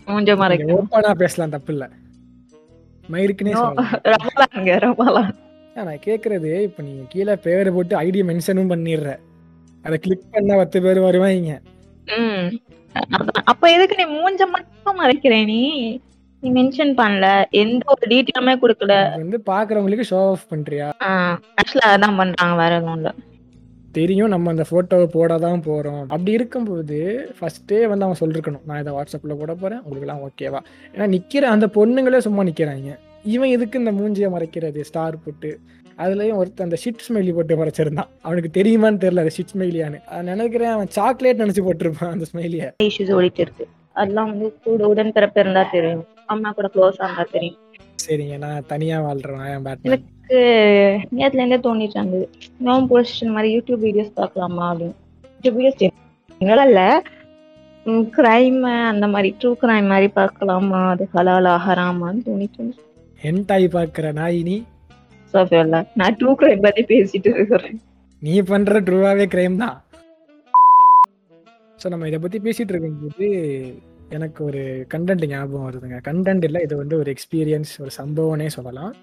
மூஞ்ச 0.07 0.31
மறைக்கணும்? 0.41 0.79
ஓப்பனா 0.79 1.11
பேசலாம் 1.13 1.49
தப்பு 1.49 1.73
இல்ல 1.73 1.85
மயிருக்குனே 3.09 3.53
ரொம்பலாம் 4.85 5.31
ஆ, 5.75 5.83
நான் 5.83 6.03
கேக்குறது 6.05 6.49
இப்ப 6.61 6.83
நீ 6.83 6.91
கீழே 7.09 7.35
பேரை 7.35 7.73
போட்டு 7.73 7.93
ஐடி 7.99 8.19
மென்ஷனும் 8.29 8.71
பண்ணிடுற. 8.71 9.11
அதை 9.85 9.97
கிளிக் 9.99 10.31
பண்ண 10.31 10.55
பத்து 10.55 10.81
பேர் 10.81 10.99
வருவாங்க. 10.99 11.53
அப்ப 13.43 13.71
எதுக்கு 13.71 13.95
நீ 13.99 14.05
மூஞ்ச 14.15 14.41
மட்டும் 14.47 14.99
மறைக்கிற 14.99 15.45
நீ? 15.45 15.61
நீ 16.43 16.49
மென்ஷன் 16.51 16.93
பண்ணல. 16.99 17.25
எந்த 17.55 17.83
ஒரு 17.87 18.05
டீட்டெயிலுமே 18.09 18.53
கொடுக்கல. 18.59 18.93
வந்து 19.15 19.39
பாக்குறவங்களுக்கு 19.45 20.09
ஷோ 20.09 20.29
ஆஃப் 20.29 20.47
பண்றியா? 20.49 20.87
ஆக்சுவலா 21.57 21.89
அதான் 21.95 22.17
பண்றாங்க 22.17 22.55
வேற 22.55 22.75
எதுவும் 22.75 22.95
இல்ல. 22.95 23.11
தெரியும் 23.97 24.31
நம்ம 24.33 24.51
அந்த 24.53 24.65
ஃபோட்டோவை 24.69 25.07
போட 25.15 25.37
தான் 25.45 25.63
போறோம். 25.67 26.03
அப்படி 26.13 26.31
இருக்கும்போது 26.37 26.97
ஃபஸ்ட்டே 27.37 27.79
வந்து 27.91 28.05
அவன் 28.05 28.21
சொல்லிருக்கணும். 28.21 28.65
நான் 28.69 28.81
இதை 28.83 28.93
வாட்ஸ்அப்ல 28.97 29.35
போட 29.41 29.53
போறேன். 29.53 29.81
உங்களுக்குலாம் 29.85 30.23
ஓகேவா 30.27 30.61
ஏன்னா 30.93 31.07
நிக்கிற 31.15 31.49
அந்த 31.55 31.67
பொண்ணுங்களே 31.77 32.21
சும்மா 32.27 32.43
நிற்கிறாங்க 32.49 32.91
இவன் 33.35 33.53
எதுக்கு 33.55 33.81
இந்த 33.81 33.91
மூஞ்சியை 33.99 34.29
மறைக்கிறது? 34.35 34.81
ஸ்டார் 34.89 35.17
போட்டு. 35.25 35.51
அதுலயும் 36.03 36.39
ஒருத்தன் 36.41 36.67
அந்த 36.67 36.77
ஷிட் 36.83 37.03
ஸ்மெயிலி 37.07 37.33
போட்டு 37.33 37.59
மறைச்சிருந்தான். 37.59 38.09
அவனுக்கு 38.27 38.49
தெரியுமான்னு 38.59 39.01
தெரியல 39.03 39.23
அது 39.25 39.35
ஷிட் 39.37 39.53
ஸ்மெயிலியான்னு 39.53 39.99
நான் 40.11 40.29
நினைக்கிறேன் 40.33 40.73
அவன் 40.75 40.89
சாக்லேட் 40.97 41.43
நினைச்சு 41.43 41.63
போட்டிருப்பான் 41.67 42.13
அந்த 42.15 42.25
ஸ்மெயிலியை 42.31 42.69
இஷ்யூஸ் 42.83 43.13
ஓடிட்டு 43.17 43.43
இருக்கு. 43.45 43.65
அதெல்லாம் 43.99 44.29
வந்து 44.31 44.47
கூட 44.63 44.87
உடன் 44.93 45.15
பிறப்பு 45.17 45.39
இருந்தா 45.41 45.63
தெரியும். 45.75 46.05
அம்மா 46.33 46.51
கூட 46.51 46.69
க்ளோஸ் 46.75 46.99
ஆனா 47.07 47.25
தெரியும். 47.31 47.59
சரிங்க 47.99 48.37
நான் 48.43 48.67
தனியா 48.71 48.97
வாழ்றேன் 49.05 49.43
என் 49.55 49.65
பேட்மேன் 49.67 49.91
எனக்கு 49.91 50.39
நேத்துல 51.17 51.41
இருந்தே 51.41 51.59
தோணிட்டு 51.65 51.97
இருந்தது. 51.99 52.25
இந்த 53.21 53.33
மாதிரி 53.35 53.49
யூடியூப் 53.55 53.83
வீடியோஸ் 53.87 54.17
பார்க்கலாமா 54.19 54.65
அப்படின்னு. 54.71 54.95
யூடியூப் 55.35 55.57
வீடியோஸ் 55.59 55.83
என்னால 56.41 56.65
இல்ல. 56.69 56.81
கிரைம் 58.17 58.61
அந்த 58.91 59.05
மாதிரி 59.13 59.29
ட்ரூ 59.39 59.51
கிரைம் 59.61 59.89
மாதிரி 59.93 60.07
பார்க்கலாமா? 60.19 60.81
அது 60.91 61.05
ஹலாலா 61.15 61.53
ஹராமான்னு 61.65 62.21
தோணிட்டு 62.27 62.59
இருந்துச்சு 62.59 62.85
ஹென்டாய் 63.21 63.67
பாக்குற 63.77 64.11
நாய் 64.19 64.39
நீ? 64.49 64.57
நான் 66.01 66.17
ட்ரூ 66.19 66.31
கிரைம் 66.41 66.63
பத்தி 66.65 66.83
பேசிட்டு 66.91 67.29
இருக்கிறேன். 67.35 67.77
நீ 68.21 68.33
பண்ற 68.51 68.79
ட்ரூவாவே 68.87 69.25
கிரைம் 69.33 69.55
தான். 69.63 69.77
ஸோ 71.81 71.89
நம்ம 71.93 72.07
இதை 72.09 72.19
பத்தி 72.25 72.39
பேசிட்டு 72.47 72.73
இருக்கும்போது 72.73 73.27
எனக்கு 74.17 74.39
ஒரு 74.49 74.61
கண்டென்ட் 74.93 75.25
ஞாபகம் 75.33 75.65
வருதுங்க. 75.67 75.97
கண்டென்ட் 76.07 76.45
இல்லை 76.47 76.59
இது 76.65 76.75
வந்து 76.81 76.95
ஒரு 77.01 77.09
எக்ஸ்பீரியன்ஸ் 77.15 77.71
ஒரு 77.83 77.91
சம்பவம்னே 77.99 78.47
சொல்லலாம். 78.57 78.93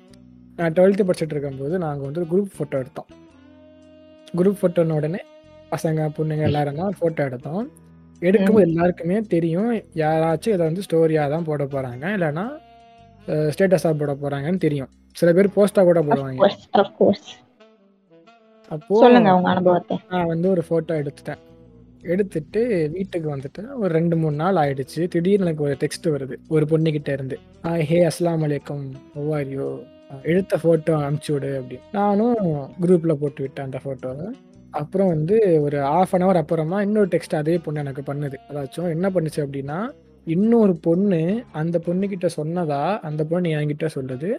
நான் 0.58 0.74
டுவெல்த்து 0.76 1.06
படிச்சுட்டு 1.08 1.34
இருக்கும்போது 1.36 1.74
நாங்கள் 1.84 2.06
வந்து 2.08 2.22
ஒரு 2.22 2.30
குரூப் 2.32 2.54
ஃபோட்டோ 2.56 2.78
எடுத்தோம். 2.82 3.10
குரூப் 4.38 4.58
ஃபோட்டோன 4.60 4.96
உடனே 5.00 5.20
பசங்க 5.74 6.08
பொண்ணுங்க 6.16 6.44
எல்லாரும் 6.50 6.80
தான் 6.82 6.96
ஃபோட்டோ 6.98 7.22
எடுத்தோம். 7.28 7.64
எடுக்கும்போது 8.28 8.66
எல்லாருக்குமே 8.70 9.18
தெரியும் 9.34 9.70
யாராச்சும் 10.02 10.54
இதை 10.56 10.64
வந்து 10.68 10.84
ஸ்டோரியாக 10.86 11.32
தான் 11.34 11.46
போட 11.50 11.64
போகிறாங்க 11.74 12.06
இல்லைன்னா 12.16 12.46
ஸ்டேட்டஸாக 13.54 13.94
போட 14.00 14.12
போகிறாங்கன்னு 14.22 14.60
தெரியும். 14.66 14.90
சில 15.20 15.32
பேர் 15.36 15.54
போஸ்ட்டாக 15.56 15.86
கூட 15.90 16.00
போடுவாங்க. 16.08 16.48
அஃப்கோர்ஸ் 16.82 17.30
அப்போ 18.74 18.98
சொல்லுங்க 19.04 19.30
உங்க 19.36 19.48
அனுபவத்தை. 19.54 19.96
நான் 20.12 20.28
வந்து 20.32 20.46
ஒரு 20.54 20.62
ஃபோட்டோ 20.66 20.92
எடுத்துட்டேன். 21.02 21.40
எடுத்துட்டு 22.02 22.90
வீட்டுக்கு 22.92 23.36
வந்துட்டு 23.36 23.74
ஒரு 23.74 23.94
ரெண்டு 23.94 24.16
மூணு 24.16 24.36
நாள் 24.36 24.54
ஆயிடுச்சு. 24.54 25.08
திடீர்னு 25.08 25.44
எனக்கு 25.44 25.62
ஒரு 25.62 25.76
டெக்ஸ்ட் 25.80 26.06
வருது. 26.06 26.36
ஒரு 26.48 26.66
பொண்ணுகிட்ட 26.70 27.12
இருந்து 27.12 27.38
"ஹாய், 27.62 27.80
ஹே 27.80 28.04
அஸ்லாம் 28.04 28.38
வலைக்கம் 28.38 28.92
ஒவ்வாரியோ 29.18 29.82
எடுத்த 30.22 30.58
ஃபோட்டோ 30.62 30.90
அனுப்பிச்சு 30.90 31.32
விடு 31.32 31.62
அப்படின்னு. 31.62 31.80
நானும் 31.92 32.34
குரூப்ல 32.82 33.12
போட்டு 33.12 33.42
விட்டேன் 33.42 33.64
அந்த 33.64 33.78
ஃபோட்டோவை 33.84 34.30
அப்புறம் 34.70 35.06
வந்து 35.06 35.62
ஒரு 35.62 35.82
ஆஃப் 35.82 36.14
அன் 36.14 36.22
ஹவர் 36.22 36.36
அப்புறமா 36.36 36.82
இன்னொரு 36.82 37.08
டெக்ஸ்ட் 37.08 37.34
அதே 37.34 37.58
பொண்ணு 37.58 37.80
எனக்கு 37.80 38.14
பண்ணுது. 38.14 38.34
அதாச்சும் 38.48 38.90
என்ன 38.90 39.10
பண்ணுச்சு 39.10 39.36
அப்படின்னா 39.36 39.90
இன்னொரு 40.24 40.76
பொண்ணு 40.76 41.44
அந்த 41.52 41.80
பொண்ணுகிட்ட 41.86 42.28
சொன்னதா 42.36 42.98
அந்த 42.98 43.24
பொண்ணு 43.24 43.48
என்கிட்ட 43.48 43.88
சொல்லுது 43.94 44.36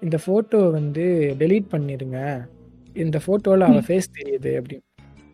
இந்த 0.00 0.18
ஃபோட்டோ 0.26 0.70
வந்து 0.70 1.34
டெலீட் 1.38 1.66
பண்ணிடுங்க 1.70 2.46
இந்த 2.94 3.20
ஃபோட்டோவில் 3.26 3.60
அவ 3.60 3.80
ஃபேஸ் 3.80 4.14
தெரியுது 4.18 4.50
அப்படின்னு. 4.60 4.82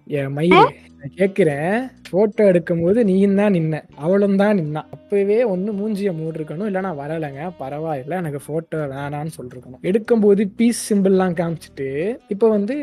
என் 0.09 0.33
மயில் 0.33 0.69
நான் 1.01 1.15
கேட்குறேன் 1.17 1.75
ஃபோட்டோ 2.07 2.43
எடுக்கும்போது 2.51 3.05
நீயும் 3.05 3.35
தான் 3.35 3.55
நின்ன 3.57 3.81
அவளும் 3.97 4.37
தான் 4.37 4.57
நின்னா. 4.59 4.83
அப்பவே 4.97 5.45
ஒன்று 5.45 5.73
மூஞ்சியை 5.73 6.13
மூடிருக்கணும் 6.21 6.69
இல்லைனா 6.71 6.91
வரலைங்க 7.01 7.43
பரவாயில்ல 7.61 8.19
எனக்கு 8.21 8.41
ஃபோட்டோ 8.47 8.79
வேணான்னு 8.95 9.35
சொல்லிருக்கணும். 9.37 9.83
எடுக்கும்போது 9.83 10.45
பீஸ் 10.59 10.81
சிம்பிள்லாம் 10.91 11.37
காமிச்சிட்டு 11.41 11.89
இப்போ 12.29 12.49
வந்து 12.49 12.77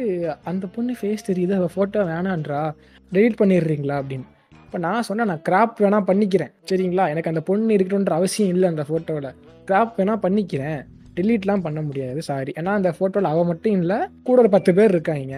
அந்த 0.43 0.67
பொண்ணு 0.67 0.93
ஃபேஸ் 1.01 1.27
தெரியுது 1.29 1.55
அவள் 1.59 1.73
ஃபோட்டோ 1.75 2.01
வேணான்றா 2.11 2.61
டெலீட் 3.11 3.39
பண்ணிடுறீங்களா? 3.41 3.97
அப்படின்னு. 4.01 4.27
இப்போ 4.65 4.77
நான் 4.77 5.05
சொன்னேன் 5.09 5.27
நான் 5.27 5.45
கிராப் 5.49 5.75
வேணா 5.83 5.99
பண்ணிக்கிறேன் 6.11 6.53
சரிங்களா? 6.69 7.09
எனக்கு 7.09 7.29
அந்த 7.29 7.41
பொண்ணு 7.41 7.77
இருக்கணுன்ற 7.77 8.13
அவசியம் 8.13 8.49
இல்லை 8.49 8.69
அந்த 8.69 8.85
ஃபோட்டோவில் 8.89 9.29
கிராப் 9.65 9.93
வேணா 9.99 10.15
பண்ணிக்கிறேன் 10.25 10.79
டெலீட்லாம் 11.17 11.65
பண்ண 11.67 11.81
முடியாது 11.81 12.21
சாரி 12.21 12.51
ஏன்னா 12.59 12.71
அந்த 12.79 12.89
ஃபோட்டோவில் 12.99 13.31
அவள் 13.33 13.45
மட்டும் 13.45 13.77
இல்லை 13.81 13.97
கூட 14.23 14.39
ஒரு 14.41 14.49
பத்து 14.49 14.73
பேர் 14.73 14.89
இருக்காங்க. 14.89 15.35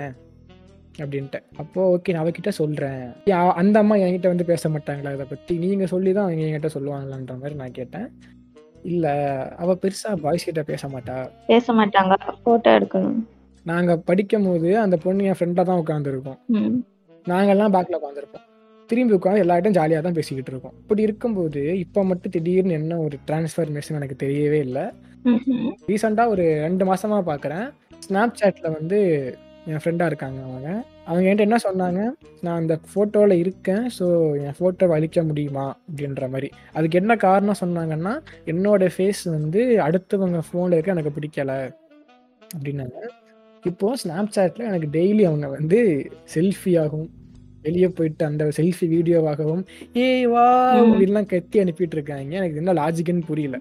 அப்படின்ட்டு. 1.04 1.40
அப்போ 1.62 1.82
ஓகே 1.94 2.14
நான் 2.14 2.24
அவகிட்ட 2.24 2.52
சொல்கிறேன் 2.62 3.04
அந்த 3.62 3.78
அம்மா 3.84 3.98
என்கிட்ட 4.06 4.32
வந்து 4.34 4.50
பேச 4.52 4.70
மாட்டாங்களா 4.76 5.14
இதை 5.18 5.28
பற்றி 5.32 5.56
நீங்கள் 5.66 5.92
சொல்லி 5.94 6.12
தான் 6.18 6.28
அவங்க 6.28 6.46
என்கிட்ட 6.48 6.72
சொல்லுவாங்களான்ற 6.76 7.36
மாதிரி 7.42 7.58
நான் 7.62 7.78
கேட்டேன். 7.80 8.08
இல்லை 8.92 9.14
அவள் 9.64 9.82
பெருசாக 9.84 10.22
பாய்ஸ் 10.26 10.48
கிட்ட 10.50 10.64
பேச 10.72 10.84
மாட்டா. 10.94 11.16
பேச 11.54 11.74
மாட்டாங்க. 11.80 12.18
போட்டோ 12.46 12.72
எடுக்கணும். 12.80 13.18
நாங்கள் 13.66 14.04
படிக்கும் 14.10 14.46
போது 14.50 14.70
அந்த 14.84 14.96
பொண்ணு 15.06 15.30
என் 15.30 15.40
ஃப்ரெண்டாக 15.40 15.68
தான் 15.70 15.82
உட்காந்துருக்கோம். 15.84 16.40
நாங்கெல்லாம் 17.32 17.74
பேக்கில் 17.76 18.00
உட்காந்துருப்போம் 18.00 18.46
திரும்பி 18.90 19.16
உட்காந்து 19.16 19.42
எல்லார்ட்டும் 19.44 19.76
ஜாலியாக 19.78 20.04
தான் 20.06 20.18
பேசிக்கிட்டு 20.18 20.52
இருக்கோம். 20.52 20.76
இப்படி 20.82 21.02
இருக்கும்போது 21.08 21.62
இப்போ 21.82 22.02
மட்டும் 22.10 22.34
திடீர்னு 22.36 22.78
என்ன 22.80 23.00
ஒரு 23.06 23.16
டிரான்ஸ்ஃபர்மேஷன் 23.30 23.98
எனக்கு 24.00 24.18
தெரியவே 24.24 24.60
இல்லை. 24.68 24.86
ரீசெண்டாக 25.90 26.34
ஒரு 26.34 26.46
ரெண்டு 26.66 26.84
மாசமா 26.90 27.18
பார்க்குறேன் 27.32 27.66
ஸ்னாப் 28.06 28.38
சாட்டில் 28.40 28.76
வந்து 28.78 29.00
என் 29.68 29.82
ஃப்ரெண்டாக 29.84 30.06
இருக்காங்க 30.06 30.42
அவங்க. 30.42 30.86
அவங்க 31.06 31.30
என்கிட்ட 31.30 31.40
என்ன 31.40 31.58
சொன்னாங்க? 31.64 32.02
நான் 32.42 32.60
அந்த 32.60 32.80
ஃபோட்டோவில் 32.94 33.32
இருக்கேன் 33.32 33.90
ஸோ 34.00 34.06
என் 34.42 34.58
ஃபோட்டோவை 34.60 34.92
அழிக்க 34.92 35.24
முடியுமா? 35.24 35.78
அப்படின்ற 35.90 36.30
மாதிரி. 36.30 36.50
அதுக்கு 36.74 36.98
என்ன 36.98 37.16
காரணம் 37.16 37.62
சொன்னாங்கன்னா 37.62 38.14
என்னோட 38.46 38.90
ஃபேஸ் 38.98 39.30
வந்து 39.30 39.80
அடுத்தவங்க 39.82 40.42
ஃபோனில் 40.52 40.72
இருக்க 40.72 40.92
எனக்கு 40.92 41.16
பிடிக்கல. 41.20 41.54
அப்படின்னாங்க. 42.56 42.98
இப்போ 43.64 43.94
ஸ்னாப் 44.04 44.34
சாட்டில் 44.36 44.68
எனக்கு 44.68 44.90
டெய்லி 44.92 45.24
அவங்க 45.24 45.48
வந்து 45.48 46.10
செல்ஃபியாகவும் 46.36 47.10
வெளியே 47.62 47.88
போயிட்டு 47.88 48.26
அந்த 48.26 48.44
செல்ஃபி 48.58 48.86
வீடியோவாகவும் 48.88 49.64
ஏய் 49.94 50.26
வா. 50.26 50.74
அப்படின்லாம் 50.76 51.26
கத்தி 51.26 51.60
அனுப்பிட்டு 51.60 51.96
இருக்காங்க. 51.96 52.36
எனக்கு 52.36 52.56
என்ன 52.56 52.74
லாஜிக்குன்னு 52.74 53.26
புரியல. 53.26 53.58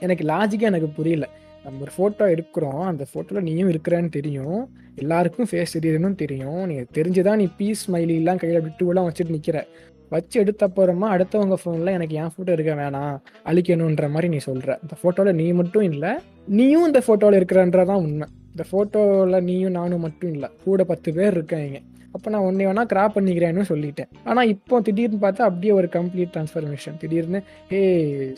எனக்கு 0.00 0.24
லாஜிக்கா 0.24 0.60
எனக்கு 0.60 0.88
புரியல. 0.88 1.28
நம்ம 1.66 1.80
ஒரு 1.80 1.92
ஃபோட்டோ 1.96 2.22
எடுக்கிறோம். 2.22 2.84
அந்த 2.84 3.04
ஃபோட்டோவில் 3.14 3.42
நீயும் 3.42 3.70
இருக்கிறேன்னு 3.70 4.08
தெரியும். 4.08 4.68
எல்லாருக்கும் 4.94 5.46
ஃபேஸ் 5.50 5.78
தெரியுதுன்னு 5.80 6.14
தெரியும். 6.14 6.66
நீ 6.66 6.74
தெரிஞ்சுதான் 6.74 7.36
நீ 7.36 7.48
பீஸ் 7.56 7.90
ஸ்மைலிலாம் 7.90 8.36
கையில் 8.36 8.62
விட்டுலாம் 8.62 9.08
வச்சுட்டு 9.08 9.28
நிற்கிற 9.28 9.66
வச்சு 10.08 10.40
எடுத்த 10.40 10.66
அப்புறமா 10.66 11.16
அடுத்தவங்க 11.16 11.54
ஃபோனில் 11.64 11.86
எனக்கு 11.86 12.16
என் 12.16 12.28
ஃபோட்டோ 12.28 12.52
இருக்க 12.52 12.74
வேணாம். 12.74 13.18
அழிக்கணுன்ற 13.44 14.08
மாதிரி 14.08 14.28
நீ 14.28 14.36
சொல்கிற 14.36 14.78
இந்த 14.82 14.94
ஃபோட்டோவில் 15.02 15.34
நீ 15.34 15.52
மட்டும் 15.52 15.82
இல்லை 15.82 16.10
நீயும் 16.46 16.86
இந்த 16.86 17.02
ஃபோட்டோவில் 17.06 17.42
இருக்கிறன்றதான் 17.42 17.94
உண்மை. 17.94 18.28
இந்த 18.50 18.64
ஃபோட்டோவில் 18.72 19.42
நீயும் 19.42 19.70
நானும் 19.70 20.00
மட்டும் 20.00 20.32
இல்லை. 20.32 20.48
கூட 20.64 20.84
பத்து 20.84 21.14
பேர் 21.14 21.32
இருக்காங்க. 21.32 21.80
அப்போ 22.16 22.30
நான் 22.34 22.46
ஒன்றே 22.48 22.66
வேணால் 22.68 22.90
கிராப் 22.92 23.16
பண்ணிக்கிறேன்னு 23.16 23.64
சொல்லிட்டேன். 23.72 24.10
ஆனால் 24.30 24.50
இப்போ 24.54 24.80
திடீர்னு 24.86 25.20
பார்த்தா 25.24 25.48
அப்படியே 25.50 25.72
ஒரு 25.80 25.88
கம்ப்ளீட் 25.96 26.32
ட்ரான்ஸ்ஃபர்மேஷன் 26.36 26.96
திடீர்னு 27.02 27.40
ஹே 27.72 27.80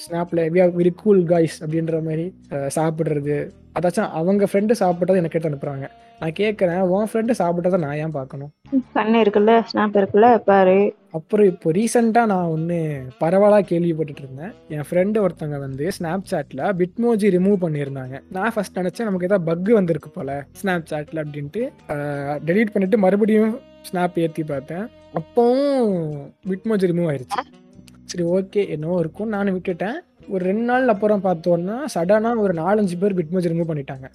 ஸ்னாப்பில் 0.04 0.42
we 0.54 0.60
are 0.64 0.74
very 0.80 0.92
cool 1.04 1.22
guys 1.32 1.58
அப்படின்ற 1.64 2.02
மாதிரி 2.08 2.26
சாப்பிட்றது 2.78 3.36
அதாச்சும் 3.76 4.14
அவங்க 4.20 4.44
ஃப்ரெண்டு 4.50 4.74
சாப்பிட்டதை 4.80 5.20
எனக்கு 5.20 5.36
எடுத்து 5.38 5.50
அனுப்புறாங்க. 5.50 5.86
நான் 6.20 6.36
கேட்குறேன் 6.38 6.84
உன் 6.92 7.08
ஃப்ரெண்டு 7.10 7.32
சாப்பிட்டதை 7.40 7.78
நான் 7.82 7.98
ஏன் 8.04 8.14
பார்க்கணும்? 8.16 8.50
கண்ணு 8.96 9.18
இருக்குல்ல 9.24 9.52
ஸ்னாப் 9.70 9.98
இருக்குல்ல 10.00 10.28
பாரு. 10.48 10.78
அப்புறம் 11.18 11.46
இப்போ 11.52 11.72
ரீசெண்டாக 11.76 12.30
நான் 12.32 12.50
ஒன்று 12.54 12.78
பரவலாக 13.18 13.68
கேள்விப்பட்டுட்டு 13.70 14.24
இருந்தேன். 14.24 14.52
என் 14.76 14.88
ஃப்ரெண்டு 14.88 15.22
ஒருத்தவங்க 15.24 15.58
வந்து 15.66 15.84
ஸ்னாப் 15.98 16.26
சாட்டில் 16.30 16.64
பிட்மோஜி 16.80 17.30
ரிமூவ் 17.36 17.62
பண்ணியிருந்தாங்க. 17.64 18.18
நான் 18.36 18.52
ஃபர்ஸ்ட் 18.56 18.78
நினச்சேன் 18.80 19.08
நமக்கு 19.08 19.28
ஏதாவது 19.30 19.48
பக் 19.50 19.70
வந்திருக்கு 19.78 20.10
போல 20.10 20.40
ஸ்னாப் 20.60 20.90
சாட்டில் 20.92 21.22
அப்படின்ட்டு. 21.24 21.62
டெலீட் 22.50 22.74
பண்ணிட்டு 22.74 22.98
மறுபடியும் 23.04 23.54
ஸ்னாப் 23.90 24.20
ஏற்றி 24.24 24.44
பார்த்தேன். 24.52 24.84
அப்போவும் 25.20 25.94
பிட்மோஜி 26.50 26.90
ரிமூவ் 26.92 27.10
ஆயிருச்சு. 27.12 27.42
சரி 28.10 28.24
ஓகே 28.36 28.62
என்னவோ 28.74 28.98
இருக்கும். 29.04 29.32
நானும் 29.36 29.56
விட்டுட்டேன். 29.56 29.98
ஒரு 30.32 30.42
ரெண்டு 30.44 30.62
நாள் 30.62 30.92
அப்புறம் 30.94 31.22
பார்த்தோன்னா 31.28 31.76
சடனாக 31.94 32.44
ஒரு 32.44 32.54
நாலஞ்சு 32.54 32.96
பேர் 33.02 33.16
பிட்மோஜி 33.18 33.50
ரிமூவ் 33.52 33.70
பண்ணிட்டாங்க? 33.70 34.06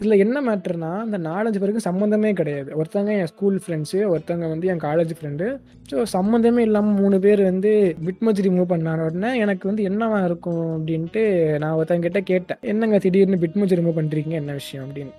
இதில் 0.00 0.22
என்ன 0.22 0.40
மேட்டர்னா 0.46 0.90
அந்த 1.02 1.18
நாலஞ்சு 1.18 1.60
பேருக்கு 1.60 1.84
சம்மந்தமே 1.86 2.32
கிடையாது. 2.32 2.70
ஒருத்தங்க 2.78 3.10
என் 3.20 3.26
ஸ்கூல் 3.26 3.60
ஃப்ரெண்ட்ஸு 3.64 4.00
ஒருத்தங்க 4.12 4.48
வந்து 4.48 4.66
என் 4.72 4.82
காலேஜ் 4.86 5.12
ஃப்ரெண்டு 5.18 5.46
ஸோ 5.90 6.02
சம்மந்தமே 6.12 6.58
இல்லாமல் 6.58 6.98
மூணு 7.02 7.20
பேர் 7.20 7.42
வந்து 7.42 7.70
பிட்மோஜி 8.06 8.44
ரிமூவ் 8.46 8.72
பண்ணான 8.72 9.04
உடனே 9.04 9.30
எனக்கு 9.38 9.68
வந்து 9.70 9.86
என்னவா 9.90 10.24
இருக்கும் 10.24 10.66
அப்படின்ட்டு 10.76 11.22
நான் 11.58 11.76
ஒருத்தங்க 11.78 12.06
கிட்ட 12.08 12.20
கேட்டேன். 12.20 12.60
என்னங்க 12.72 12.98
திடீர்னு 12.98 13.42
பிட்மோஜி 13.44 13.78
ரிமூவ் 13.80 13.98
பண்ணுறீங்க 14.00 14.34
என்ன 14.42 14.52
விஷயம்? 14.52 14.84
அப்படின்னு. 14.88 15.14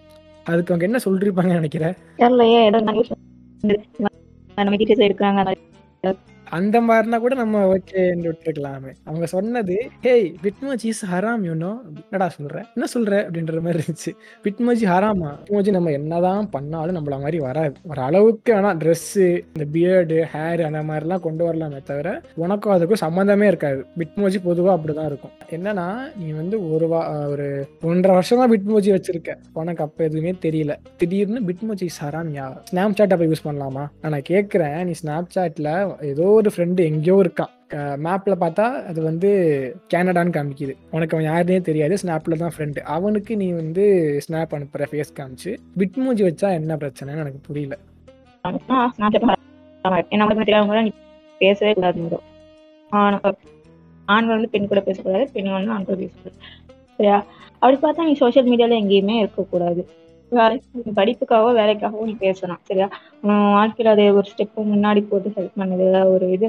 அதுக்கு 0.46 0.74
அவங்க 0.74 0.86
என்ன 0.86 1.00
சொல்லிருப்பாங்கன்னு 1.06 1.62
நினைக்கிறேன் 1.62 1.96
அந்த 6.50 6.82
மாதிரினா 6.82 7.18
கூட 7.18 7.36
நம்ம 7.36 7.76
ஓகேன்னு 7.76 8.32
விட்டுருக்கலாமே. 8.32 8.94
அவங்க 9.04 9.26
சொன்னது 9.26 9.90
ஹேய் 10.04 10.34
பிட்மோஜி 10.44 10.86
இஸ் 10.86 11.06
ஹராம் 11.06 11.44
யூனோ 11.44 11.78
என்னடா 12.12 12.30
சொல்ற? 12.42 12.64
என்ன 12.76 12.86
சொல்ற? 12.94 13.16
அப்படின்ற 13.24 13.62
மாதிரி 13.62 13.84
இருந்துச்சு. 13.84 14.12
பிட்மோஜி 14.44 14.94
ஹராமா 14.94 15.36
பிட்மோஜி 15.46 15.72
நம்ம 15.72 15.92
என்னதான் 15.92 16.50
பண்ணாலும் 16.50 16.96
நம்மள 16.96 17.10
மாதிரி 17.10 17.40
வராது. 17.40 17.74
ஒரு 17.84 18.02
அளவுக்கு 18.02 18.56
ஆனா 18.56 18.74
ட்ரெஸ்ஸு 18.74 19.44
இந்த 19.56 19.66
பியர்டு 19.74 20.26
ஹேர் 20.36 20.62
அந்த 20.62 20.84
மாதிரிலாம் 20.84 21.20
கொண்டு 21.20 21.46
வரலாமே 21.46 21.82
தவிர 21.84 22.22
உனக்கும் 22.36 22.74
அதுக்கும் 22.74 23.02
சம்மந்தமே 23.02 23.44
இருக்காது. 23.44 23.86
பிட்மோஜி 23.98 24.36
பொதுவாக 24.44 24.82
அப்படிதான் 24.82 25.06
இருக்கும். 25.06 25.32
என்னன்னா 25.50 25.98
நீ 26.18 26.32
வந்து 26.32 26.74
ஒரு 26.74 26.88
வா 26.88 27.28
ஒரு 27.28 27.68
ஒன்றரை 27.82 28.18
வருஷமா 28.18 28.44
பிட்மோஜி 28.54 29.00
வச்சிருக்க. 29.00 29.36
உனக்கு 29.54 29.84
அப்போ 29.84 30.04
எதுவுமே 30.04 30.32
தெரியல. 30.32 30.76
திடீர்னு 30.98 31.40
பிட்மோஜி 31.40 31.88
ஹராம் 32.02 32.32
யா? 32.34 32.58
ஸ்னாப் 32.72 32.96
சாட் 32.96 33.12
அப்போ 33.12 33.26
யூஸ் 33.26 33.46
பண்ணலாமா? 33.46 33.88
நான் 34.02 34.28
கேட்குறேன் 34.30 34.84
நீ 34.84 34.92
ஸ்னாப் 35.04 35.26
சாட்ல 35.36 35.96
ஏதோ 36.04 36.37
ஒரு 36.40 36.50
ஃப்ரெண்டு 36.54 36.82
எங்கேயோ 36.90 37.16
இருக்கான் 37.24 37.54
மேப்ல 38.06 38.34
பார்த்தா 38.44 38.66
அது 38.90 39.00
வந்து 39.08 39.30
கேனடான்னு 39.94 40.36
காமிக்குது. 40.38 40.74
உனக்கு 40.96 41.16
அவன் 41.16 41.28
யாருனே 41.30 41.58
தெரியாது. 41.70 41.96
ஸ்னாப்ல 42.04 42.38
தான் 42.44 42.54
ஃப்ரெண்டு 42.56 42.80
அவனுக்கு 42.96 43.36
நீ 43.42 43.48
வந்து 43.62 43.84
ஸ்னாப் 44.26 44.56
அனுப்புற 44.58 44.86
ஃபேஸ் 44.92 45.18
காமிச்சு 45.20 45.52
பிட்மோஜி 45.80 46.24
வச்சா 46.28 46.50
என்ன 46.60 46.78
பிரச்சனைன்னு 46.84 47.24
எனக்கு 47.26 47.42
புரியல. 47.50 47.76
நம்மளுக்கு 50.20 50.44
தெரியாதவங்க 50.44 50.84
நீ 50.88 50.94
பேசவே 51.42 51.74
கூடாது 51.74 52.20
ஆண்கள் 54.08 54.36
வந்து 54.36 54.50
பெண் 54.52 54.70
கூட 54.72 54.82
பேசக்கூடாது 54.82 55.26
பெண்கள் 55.34 55.58
வந்து 55.58 55.74
ஆண்கள் 55.76 56.02
பேசக்கூடாது. 56.02 56.38
சரியா? 56.98 57.18
அப்படி 57.62 57.78
பார்த்தா 57.82 58.08
நீ 58.10 58.14
சோஷியல் 58.22 58.50
மீடியால 58.52 58.76
எங்கேயுமே 58.82 59.16
இருக்கக்கூடாது. 59.24 59.82
வேலைக்கு 60.32 60.94
படிப்புக்காகவோ 60.96 61.52
வேலைக்காகவோ 61.60 62.06
நீ 62.06 62.16
பேசலாம் 62.20 62.62
சரியா? 62.64 62.88
உன் 63.24 63.44
வாழ்க்கையில 63.58 63.92
அதை 63.96 64.06
ஒரு 64.12 64.28
ஸ்டெப் 64.32 64.58
முன்னாடி 64.74 65.02
போட்டு 65.10 65.30
ஹெல்ப் 65.38 65.60
பண்ணுது 65.62 65.86
ஒரு 66.14 66.32
இது 66.32 66.48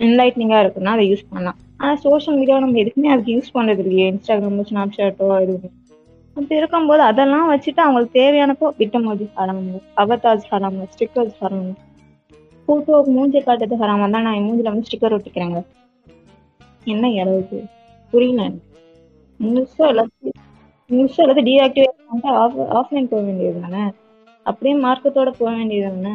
என்லைட்னிங்கா 0.00 0.58
இருக்குன்னா 0.62 0.94
அதை 0.96 1.04
யூஸ் 1.10 1.28
பண்ணலாம். 1.28 1.58
ஆனா 1.76 1.92
சோஷியல் 1.94 2.38
மீடியா 2.38 2.58
நம்ம 2.58 2.78
எதுக்குமே 2.78 3.12
அதுக்கு 3.14 3.34
யூஸ் 3.36 3.54
பண்றது 3.56 3.82
இல்லையே. 3.84 4.06
இன்ஸ்டாகிராமோ 4.12 4.64
ஸ்னாப் 4.70 4.96
ஷாட்டோ 4.96 5.28
எதுவுமே 5.44 5.70
அப்படி 6.36 6.56
இருக்கும்போது 6.56 7.02
அதெல்லாம் 7.02 7.48
வச்சுட்டு 7.50 7.80
அவங்களுக்கு 7.84 8.18
தேவையானப்போ 8.18 8.66
விட்டமோஜி 8.78 9.26
ஹராம 9.38 9.80
அவதாஜ் 9.96 10.50
ஹராம 10.52 10.86
ஸ்டிக்கர்ஸ் 10.94 11.38
ஹராம 11.40 11.72
போட்டோ 12.68 12.96
மூஞ்சி 13.14 13.38
காட்டுறது 13.38 13.80
ஹராம 13.82 14.10
தான் 14.10 14.26
நான் 14.28 14.44
மூஞ்சில 14.46 14.72
வந்து 14.72 14.88
ஸ்டிக்கர் 14.88 15.16
ஒட்டிக்கிறேங்க. 15.16 15.60
என்ன 16.86 17.06
அளவுக்கு 17.22 17.58
புரியல 18.12 18.42
எனக்கு. 18.42 18.66
முழுசா 19.40 19.84
எல்லாத்தையும் 19.92 20.38
எல்லாத்தையும் 20.90 21.48
டீஆக்டிவேட் 21.48 21.96
பண்ணிட்டு 22.00 22.30
ஆஃப் 22.42 22.58
ஆஃப்லைன் 22.78 23.08
போக 23.08 23.22
வேண்டியது 23.22 23.60
தானே 23.60 23.84
அப்படியே 24.46 24.74
மார்க்கத்தோட 24.84 25.30
போக 25.30 25.50
வேண்டியது 25.50 25.90
தானே 25.96 26.14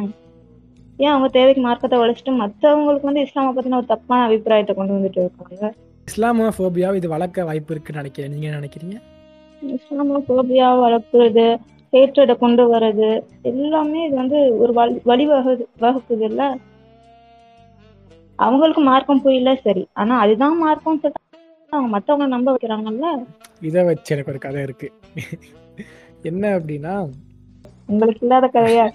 ஏன் 0.98 1.12
அவங்க 1.12 1.28
தேவைக்கு 1.28 1.60
மார்க்கத்தை 1.60 1.98
உழைச்சிட்டு 1.98 2.32
மற்றவங்களுக்கு 2.32 3.06
வந்து 3.06 3.20
இஸ்லாமை 3.20 3.50
பத்தின 3.52 3.76
ஒரு 3.76 3.86
தப்பான 3.86 4.24
அபிப்பிராயத்தை 4.24 4.74
கொண்டு 4.74 4.92
வந்துட்டு 4.92 5.20
இருக்காங்க? 5.20 5.66
இஸ்லாமோஃபோபியா 6.08 6.94
இது 6.94 7.08
வளர்க்க 7.08 7.44
வாய்ப்பு 7.44 7.72
இருக்குன்னு 7.74 8.00
நினைக்கிறேன். 8.00 8.32
நீங்க 8.32 8.48
நினைக்கிறீங்க? 8.58 8.96
இஸ்லாமோபோபியா 9.62 10.68
வளர்க்குறது 10.84 11.46
ஹேட்ரடை 11.92 12.38
கொண்டு 12.38 12.62
வர்றது 12.66 13.08
எல்லாமே 13.42 14.06
இது 14.06 14.16
வந்து 14.16 14.38
ஒரு 14.58 14.72
வழி 14.72 15.00
வழிவகு 15.04 15.52
வகுக்குது 15.80 16.24
இல்ல? 16.30 16.42
அவங்களுக்கு 18.38 18.80
மார்க்கம் 18.80 19.22
புரியல 19.22 19.54
சரி. 19.54 19.84
ஆனா 19.92 20.18
அதுதான் 20.18 20.56
மார்க்கம் 20.58 21.00
அவங்க 21.72 21.88
மத்தவங்க 21.94 22.26
நம்ப 22.34 22.48
வைக்கிறாங்கல்ல? 22.52 23.06
இதை 23.60 23.84
வச்சு 23.84 24.14
எனக்கு 24.14 24.32
ஒரு 24.32 24.40
கதை 24.44 24.62
இருக்கு. 24.62 24.88
என்ன 26.22 26.58
அப்படின்னா 26.58 26.94
உங்களுக்கு 27.86 28.22
இல்லாத 28.26 28.46
கதையா? 28.54 28.86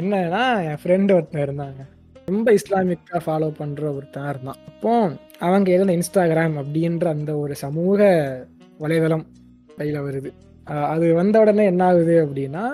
என்னன்னா 0.00 0.44
என் 0.68 0.80
ஃப்ரெண்டு 0.82 1.12
ஒருத்தன் 1.14 1.44
இருந்தாங்க. 1.48 1.82
ரொம்ப 2.28 2.52
இஸ்லாமிக்கா 2.52 3.18
ஃபாலோ 3.26 3.48
பண்ற 3.58 3.92
ஒருத்தன் 3.92 4.28
இருந்தான். 4.28 4.60
அப்போ 4.70 4.92
அவங்க 5.38 5.68
எழுந்த 5.70 5.92
இன்ஸ்டாகிராம் 5.98 6.56
அப்படின்ற 6.62 7.04
அந்த 7.06 7.32
ஒரு 7.36 7.54
சமூக 7.54 8.00
வலைதளம் 8.80 9.24
கையில 9.78 9.98
வருது. 10.06 10.30
அது 10.94 11.06
வந்த 11.14 11.40
உடனே 11.40 11.64
என்ன 11.64 11.84
ஆகுது 11.84 12.14
அப்படின்னா 12.26 12.64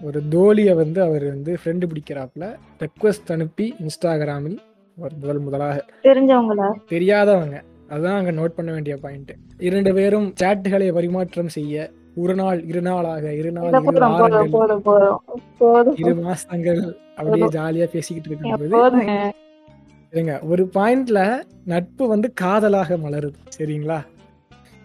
ஒரு 0.00 0.18
தோழியை 0.30 0.74
வந்து 0.74 1.02
அவர் 1.02 1.24
வந்து 1.24 1.52
ஃப்ரெண்டு 1.62 1.88
பிடிக்கிறாப்புல 1.92 2.44
ரெக்வஸ்ட் 2.84 3.32
அனுப்பி 3.32 3.66
இன்ஸ்டாகிராமில் 3.84 4.58
ஒரு 4.98 5.14
முதல் 5.20 5.38
முதலாக 5.38 5.84
தெரிஞ்சவங்களா? 6.02 6.68
தெரியாதவங்க. 6.88 7.58
அதுதான் 7.90 8.18
அங்க 8.18 8.32
நோட் 8.32 8.56
பண்ண 8.56 8.70
வேண்டிய 8.72 8.96
பாயிண்ட் 9.02 9.32
இரண்டு 9.68 9.90
பேரும் 9.94 10.28
சாட்டுகளை 10.40 10.88
பரிமாற்றம் 10.98 11.54
செய்ய 11.56 11.86
ஒரு 12.16 12.34
நாள் 12.40 12.60
இரு 12.64 12.80
நாளாக 12.86 13.26
இரு 13.40 13.50
நாள் 13.52 13.68
இதை 13.70 13.80
இரு 13.90 14.00
வாரங்கள் 14.14 14.48
இரு 16.02 16.12
மாசங்கள் 16.22 16.80
அப்படியே 17.18 17.48
ஜாலியா 17.56 17.86
பேசிக்கிட்டு 17.92 18.28
இருக்கும்போது 18.30 18.68
சரிங்க 20.12 20.34
ஒரு 20.52 20.62
பாயிண்ட்ல 20.74 21.18
நட்பு 21.72 22.04
வந்து 22.12 22.28
காதலாக 22.40 22.96
மலருது 23.02 23.38
சரிங்களா? 23.56 23.98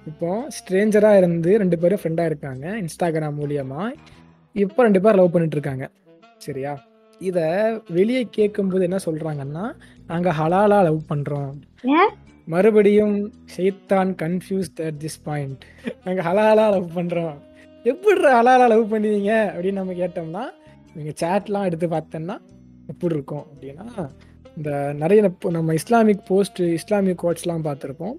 இப்போ 0.05 0.27
ஸ்ட்ரேஞ்சரா 0.57 1.11
இருந்து 1.17 1.51
ரெண்டு 1.57 1.77
பேரும் 1.79 2.01
ஃப்ரெண்டா 2.01 2.25
இருக்காங்க 2.25 2.65
இன்ஸ்டாகிராம் 2.81 3.37
மூலியமா. 3.39 3.81
இப்போ 4.55 4.83
ரெண்டு 4.83 5.01
பேரும் 5.01 5.19
லவ் 5.19 5.31
பண்ணிட்டு 5.33 5.57
இருக்காங்க 5.57 5.85
சரியா? 6.41 6.73
இத 7.21 7.39
வெளியே 7.89 8.21
கேட்கும்போது 8.37 8.83
என்ன 8.83 8.99
சொல்றாங்கன்னா 9.05 9.65
நாங்க 10.07 10.29
ஹலாலா 10.39 10.79
லவ் 10.81 11.01
பண்றோம்? 11.09 11.51
மறுபடியும் 12.53 13.15
ஷைத்தான் 13.55 14.11
கன்ஃபியூஸ்ட் 14.21 14.79
அட் 14.87 14.99
திஸ் 15.03 15.19
பாயிண்ட் 15.27 15.63
நாங்க 16.05 16.21
ஹலாலா 16.27 16.65
லவ் 16.73 16.89
பண்றோம். 16.97 17.35
எப்படி 17.91 18.21
ஹலாலா 18.37 18.67
லவ் 18.73 18.91
பண்ணுவீங்க? 18.93 19.31
அப்படின்னு 19.53 19.79
நம்ம 19.79 19.95
கேட்டோம்னா 20.01 20.43
நீங்க 20.95 21.11
சேட்லாம் 21.21 21.67
எடுத்து 21.69 21.87
பார்த்தோம்னா 21.95 22.37
எப்படி 22.91 23.13
இருக்கும் 23.15 23.45
அப்படின்னா 23.51 23.87
இந்த 24.57 24.71
நிறைய 25.01 25.21
நம்ம 25.57 25.73
இஸ்லாமிக் 25.79 26.21
போஸ்ட் 26.27 26.61
இஸ்லாமிக் 26.77 27.21
கோட்ஸ்லாம் 27.23 27.65
பார்த்துருப்போம். 27.67 28.15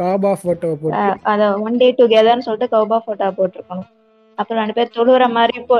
காபா 0.00 0.30
போட்டோவை 0.44 0.76
போட்டு. 0.82 1.04
அத 1.32 1.42
ஒன் 1.66 1.76
டே 1.82 1.88
டுகெதர்னு 1.98 2.46
சொல்லிட்டு 2.46 2.72
கௌபா 2.74 2.98
போட்டோ 3.06 3.28
போட்டிருக்கணும். 3.38 3.88
அப்புறம் 4.38 4.60
ரெண்டு 4.62 4.76
பேர் 4.78 4.94
தொழுவுற 4.96 5.26
மாதிரி 5.36 5.58
போ 5.68 5.76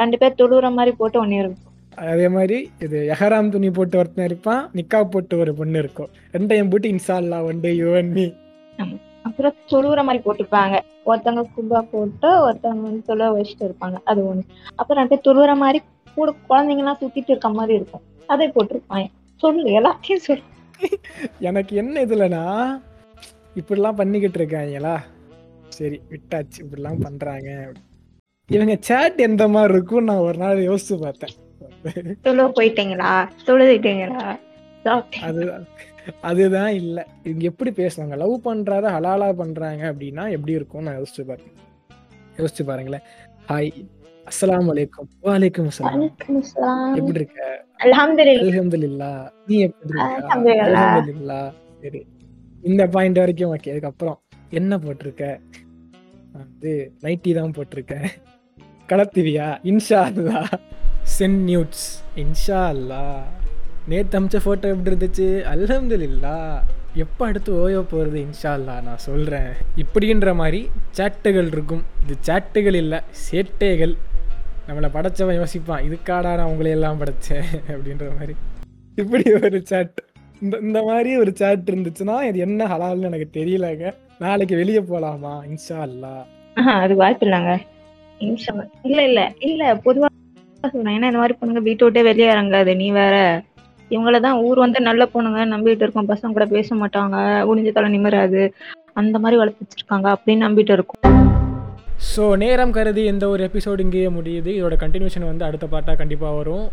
ரெண்டு 0.00 0.16
பேர் 0.20 0.38
தொழுவுற 0.40 0.68
மாதிரி 0.78 0.92
போட்டு 1.00 1.18
ஒண்ணு 1.24 1.36
இருக்கும் 1.42 1.67
அதே 2.12 2.28
மாதிரி 2.28 2.70
இது 2.80 2.98
எஹராம் 3.14 3.48
துணி 3.48 3.70
போட்டு 3.70 3.98
ஒருத்தன் 3.98 4.24
இருப்பான் 4.24 4.70
நிக்கா 4.74 5.04
போட்டு 5.04 5.38
ஒரு 5.38 5.54
பொண்ணு 5.54 5.78
இருக்கும். 5.78 6.10
ரெண்டையும் 6.32 6.70
போட்டு 6.70 6.88
இன்சால்லா 6.88 7.42
ஒன் 7.42 7.60
டே 7.60 7.72
மீ 8.02 8.26
அப்புறம் 9.22 9.54
தொழுவுற 9.70 10.04
மாதிரி 10.04 10.22
போட்டிருப்பாங்க 10.24 10.76
ஒருத்தவங்க 11.06 11.42
குபா 11.56 11.80
போட்டு 11.90 12.28
ஒருத்தவங்க 12.44 12.84
வந்து 12.88 13.02
தொழுவ 13.08 13.28
வச்சுட்டு 13.38 13.64
இருப்பாங்க. 13.68 13.96
அது 14.04 14.34
ஒண்ணு. 14.34 14.44
அப்புறம் 14.74 15.00
ரெண்டு 15.00 15.12
பேர் 15.12 15.26
தொழுவுற 15.26 15.56
மாதிரி 15.56 15.78
கூட 16.14 16.34
குழந்தைங்க 16.48 16.82
எல்லாம் 16.84 17.00
சுத்திட்டு 17.00 17.32
இருக்க 17.32 17.48
மாதிரி 17.48 17.74
இருக்கும். 17.74 18.04
அதை 18.26 18.48
போட்டிருப்பாங்க. 18.48 19.06
சொல்லு 19.36 19.64
எல்லாத்தையும் 19.80 20.24
சொல்லு. 20.28 20.42
எனக்கு 21.38 21.76
என்ன 21.76 22.04
இதுலனா 22.04 22.44
இப்படிலாம் 23.60 24.00
பண்ணிக்கிட்டு 24.00 24.38
இருக்காங்களா? 24.38 24.96
சரி 25.68 26.00
விட்டாச்சு. 26.10 26.58
இப்படிலாம் 26.62 27.00
பண்றாங்க. 27.00 27.72
இவங்க 28.48 28.76
சேட் 28.80 29.18
எந்த 29.18 29.48
மாதிரி 29.48 29.72
இருக்கும் 29.72 30.04
நான் 30.04 30.26
ஒரு 30.28 30.38
நாள் 30.38 30.66
யோசிச்சு 30.68 30.96
பார்த்தேன். 31.00 31.34
தொழுவ 32.24 32.46
போயிட்டீங்களா? 32.58 33.28
தொழுதுட்டீங்களா? 33.46 34.38
அதுதான் 35.22 35.66
அதுதான் 36.20 36.72
இல்ல. 36.72 37.06
இவங்க 37.24 37.44
எப்படி 37.44 37.70
பேசுவாங்க? 37.70 38.16
லவ் 38.16 38.44
பண்றாத 38.44 38.86
ஹலாலா 38.90 39.32
பண்றாங்க 39.32 39.92
அப்படின்னா 39.92 40.30
எப்படி 40.30 40.52
இருக்கும்? 40.52 40.82
நான் 40.82 40.98
யோசிச்சு 40.98 41.24
பார்த்தேன் 41.26 41.56
யோசிச்சு 42.38 42.62
பாருங்களேன். 42.62 43.04
ஹாய் 43.48 43.70
அலைக்கும். 44.26 44.66
வலைக்கும் 44.68 45.08
வலைக்கும் 45.22 45.68
அஸ்ஸலாம். 45.68 46.96
எப்படி 46.96 47.20
இருக்க. 47.20 47.64
அல்ஹம்துலில்லா. 47.84 49.30
நீ 49.46 49.58
எப்படி 49.58 49.90
இருக்க. 49.90 50.34
அல்ஹம்துலில்லா. 50.34 51.52
சரி. 51.80 52.06
இந்த 52.62 52.86
பாயிண்ட் 52.86 53.18
வரைக்கும் 53.18 53.56
ஓகே 53.56 53.70
அதுக்கப்புறம் 53.70 54.18
என்ன 54.50 54.76
போட்டிருக்க? 54.76 55.40
வந்து 56.32 56.92
நைட்டி 57.02 57.34
தான் 57.34 57.52
போட்டிருக்கேன். 57.52 58.08
கலத்துவியா 58.88 59.58
இன்ஷா 59.64 60.00
அல்லா 60.10 60.40
சென் 61.18 61.38
நியூட்ஸ் 61.48 61.86
இன்ஷா 62.22 62.58
அல்லா 62.72 63.02
நேத்து 63.90 64.16
அமிச்ச 64.18 64.38
ஃபோட்டோ 64.44 64.66
எப்படி 64.72 64.90
இருந்துச்சு? 64.90 65.26
அல்ஹம்துலில்லா. 65.52 66.34
எப்போ 67.04 67.22
அடுத்து 67.26 67.50
ஓயோ 67.62 67.80
போகிறது 67.92 68.18
இன்ஷா 68.26 68.50
அல்லா 68.58 68.74
நான் 68.86 69.04
சொல்கிறேன் 69.06 69.50
இப்படின்ற 69.82 70.34
மாதிரி 70.34 70.60
சேட்டுகள் 70.98 71.48
இருக்கும். 71.54 71.82
இது 72.04 72.14
சேட்டுகள் 72.28 72.78
இல்லை 72.82 72.98
சேட்டைகள். 73.26 73.94
நம்மளை 74.68 74.88
படைச்சவன் 74.96 75.38
யோசிப்பான். 75.40 75.84
இதுக்காடா 75.88 76.32
நான் 76.40 76.50
உங்களையெல்லாம் 76.52 77.00
படைச்சேன் 77.02 77.46
அப்படின்ற 77.72 78.08
மாதிரி. 78.18 78.34
இப்படி 78.98 79.24
ஒரு 79.40 79.60
சேட் 79.70 79.98
இந்த 80.42 80.56
இந்த 80.66 80.80
மாதிரி 80.88 81.10
ஒரு 81.22 81.32
சேட் 81.40 81.70
இருந்துச்சுன்னா 81.72 82.16
இது 82.28 82.38
என்ன 82.48 82.66
ஹலால்னு 82.72 83.10
எனக்கு 83.10 83.28
தெரியலங்க. 83.38 83.86
நாளைக்கு 84.24 84.54
வெளியே 84.56 84.82
போகலாமா 84.90 85.34
இன்ஷா 85.52 85.78
அல்லா 85.88 86.14
அது 86.82 86.94
வாய்ப்பு 87.02 87.26
இல்லைங்க 87.26 87.52
இன்ஷா 88.20 88.52
இல்ல 88.88 89.00
இல்ல 89.08 89.20
இல்ல. 89.48 89.62
பொதுவா 89.86 90.07
சொல்றேன். 90.70 91.02
ஏன்னா 91.02 91.04
இந்த 91.04 91.18
மாதிரி 91.18 91.38
பொண்ணுங்க 91.40 91.62
வீட்டை 91.62 91.88
விட்டே 91.88 92.02
வெளியே 92.02 92.32
இறங்காது. 92.32 92.76
நீ 92.76 92.90
வேற 92.90 93.42
இவங்களதான் 93.90 94.42
ஊர் 94.42 94.58
வந்து 94.58 94.80
நல்ல 94.80 95.08
பொண்ணுங்க 95.14 95.42
நம்பிட்டு 95.54 95.82
இருக்கோம். 95.82 96.08
பசங்க 96.08 96.32
கூட 96.32 96.46
பேச 96.46 96.74
மாட்டாங்க. 96.74 97.16
குனிஞ்ச 97.48 97.72
தலை 97.72 97.98
நிமிராது. 97.98 98.52
அந்த 98.92 99.18
மாதிரி 99.18 99.38
வளர்த்து 99.38 99.66
வச்சிருக்காங்க 99.66 100.14
அப்படின்னு 100.14 100.46
நம்பிட்டு 100.46 100.72
இருக்கோம். 100.72 101.16
ஸோ 102.16 102.36
நேரம் 102.36 102.70
கருதி 102.70 103.04
இந்த 103.04 103.28
ஒரு 103.28 103.50
எபிசோடு 103.50 103.80
இங்கேயே 103.80 104.06
முடியுது. 104.06 104.50
இதோட 104.58 104.76
கண்டினியூஷன் 104.80 105.24
வந்து 105.24 105.44
அடுத்த 105.44 105.66
பாட்டாக 105.66 105.98
கண்டிப்பாக 105.98 106.36
வரும். 106.36 106.68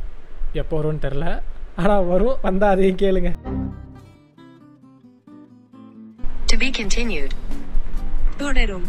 எப்போ 0.53 0.81
வரும்னு 0.81 1.03
தெரில 1.05 1.39
ஆனால் 1.75 2.05
வரும். 2.05 2.35
வந்தால் 2.41 2.71
அதையும் 2.71 2.95
கேளுங்க. 2.95 3.31
To 6.45 6.57
be 6.57 6.69
continued. 6.81 7.29
தொடரும். 8.37 8.85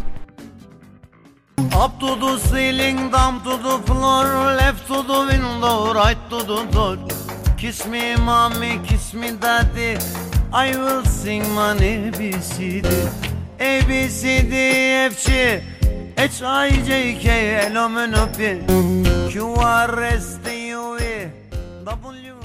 Up 1.58 1.98
to 2.00 2.16
the 2.16 2.38
ceiling, 2.38 3.10
down 3.10 3.42
to 3.44 3.56
the 3.56 3.78
floor, 3.86 4.24
left 4.56 4.86
to 4.88 5.02
the 5.02 5.26
window, 5.30 5.92
right 5.94 6.18
to 6.30 6.42
the 6.42 6.64
door. 6.66 6.98
Kiss 7.56 7.86
me 7.86 8.16
mommy, 8.16 8.78
kiss 8.84 9.14
me 9.14 9.32
daddy, 9.32 9.96
I 10.52 10.76
will 10.76 11.04
sing 11.04 11.42
my 11.54 11.74
ABCD. 11.74 12.86
ABCD, 13.58 14.54
FG, 15.10 15.62
HIJK, 16.16 17.26
L-O-M-N-O-P, 17.70 18.40
QRS, 19.32 20.38
TUV, 20.44 21.30
W. 21.84 22.35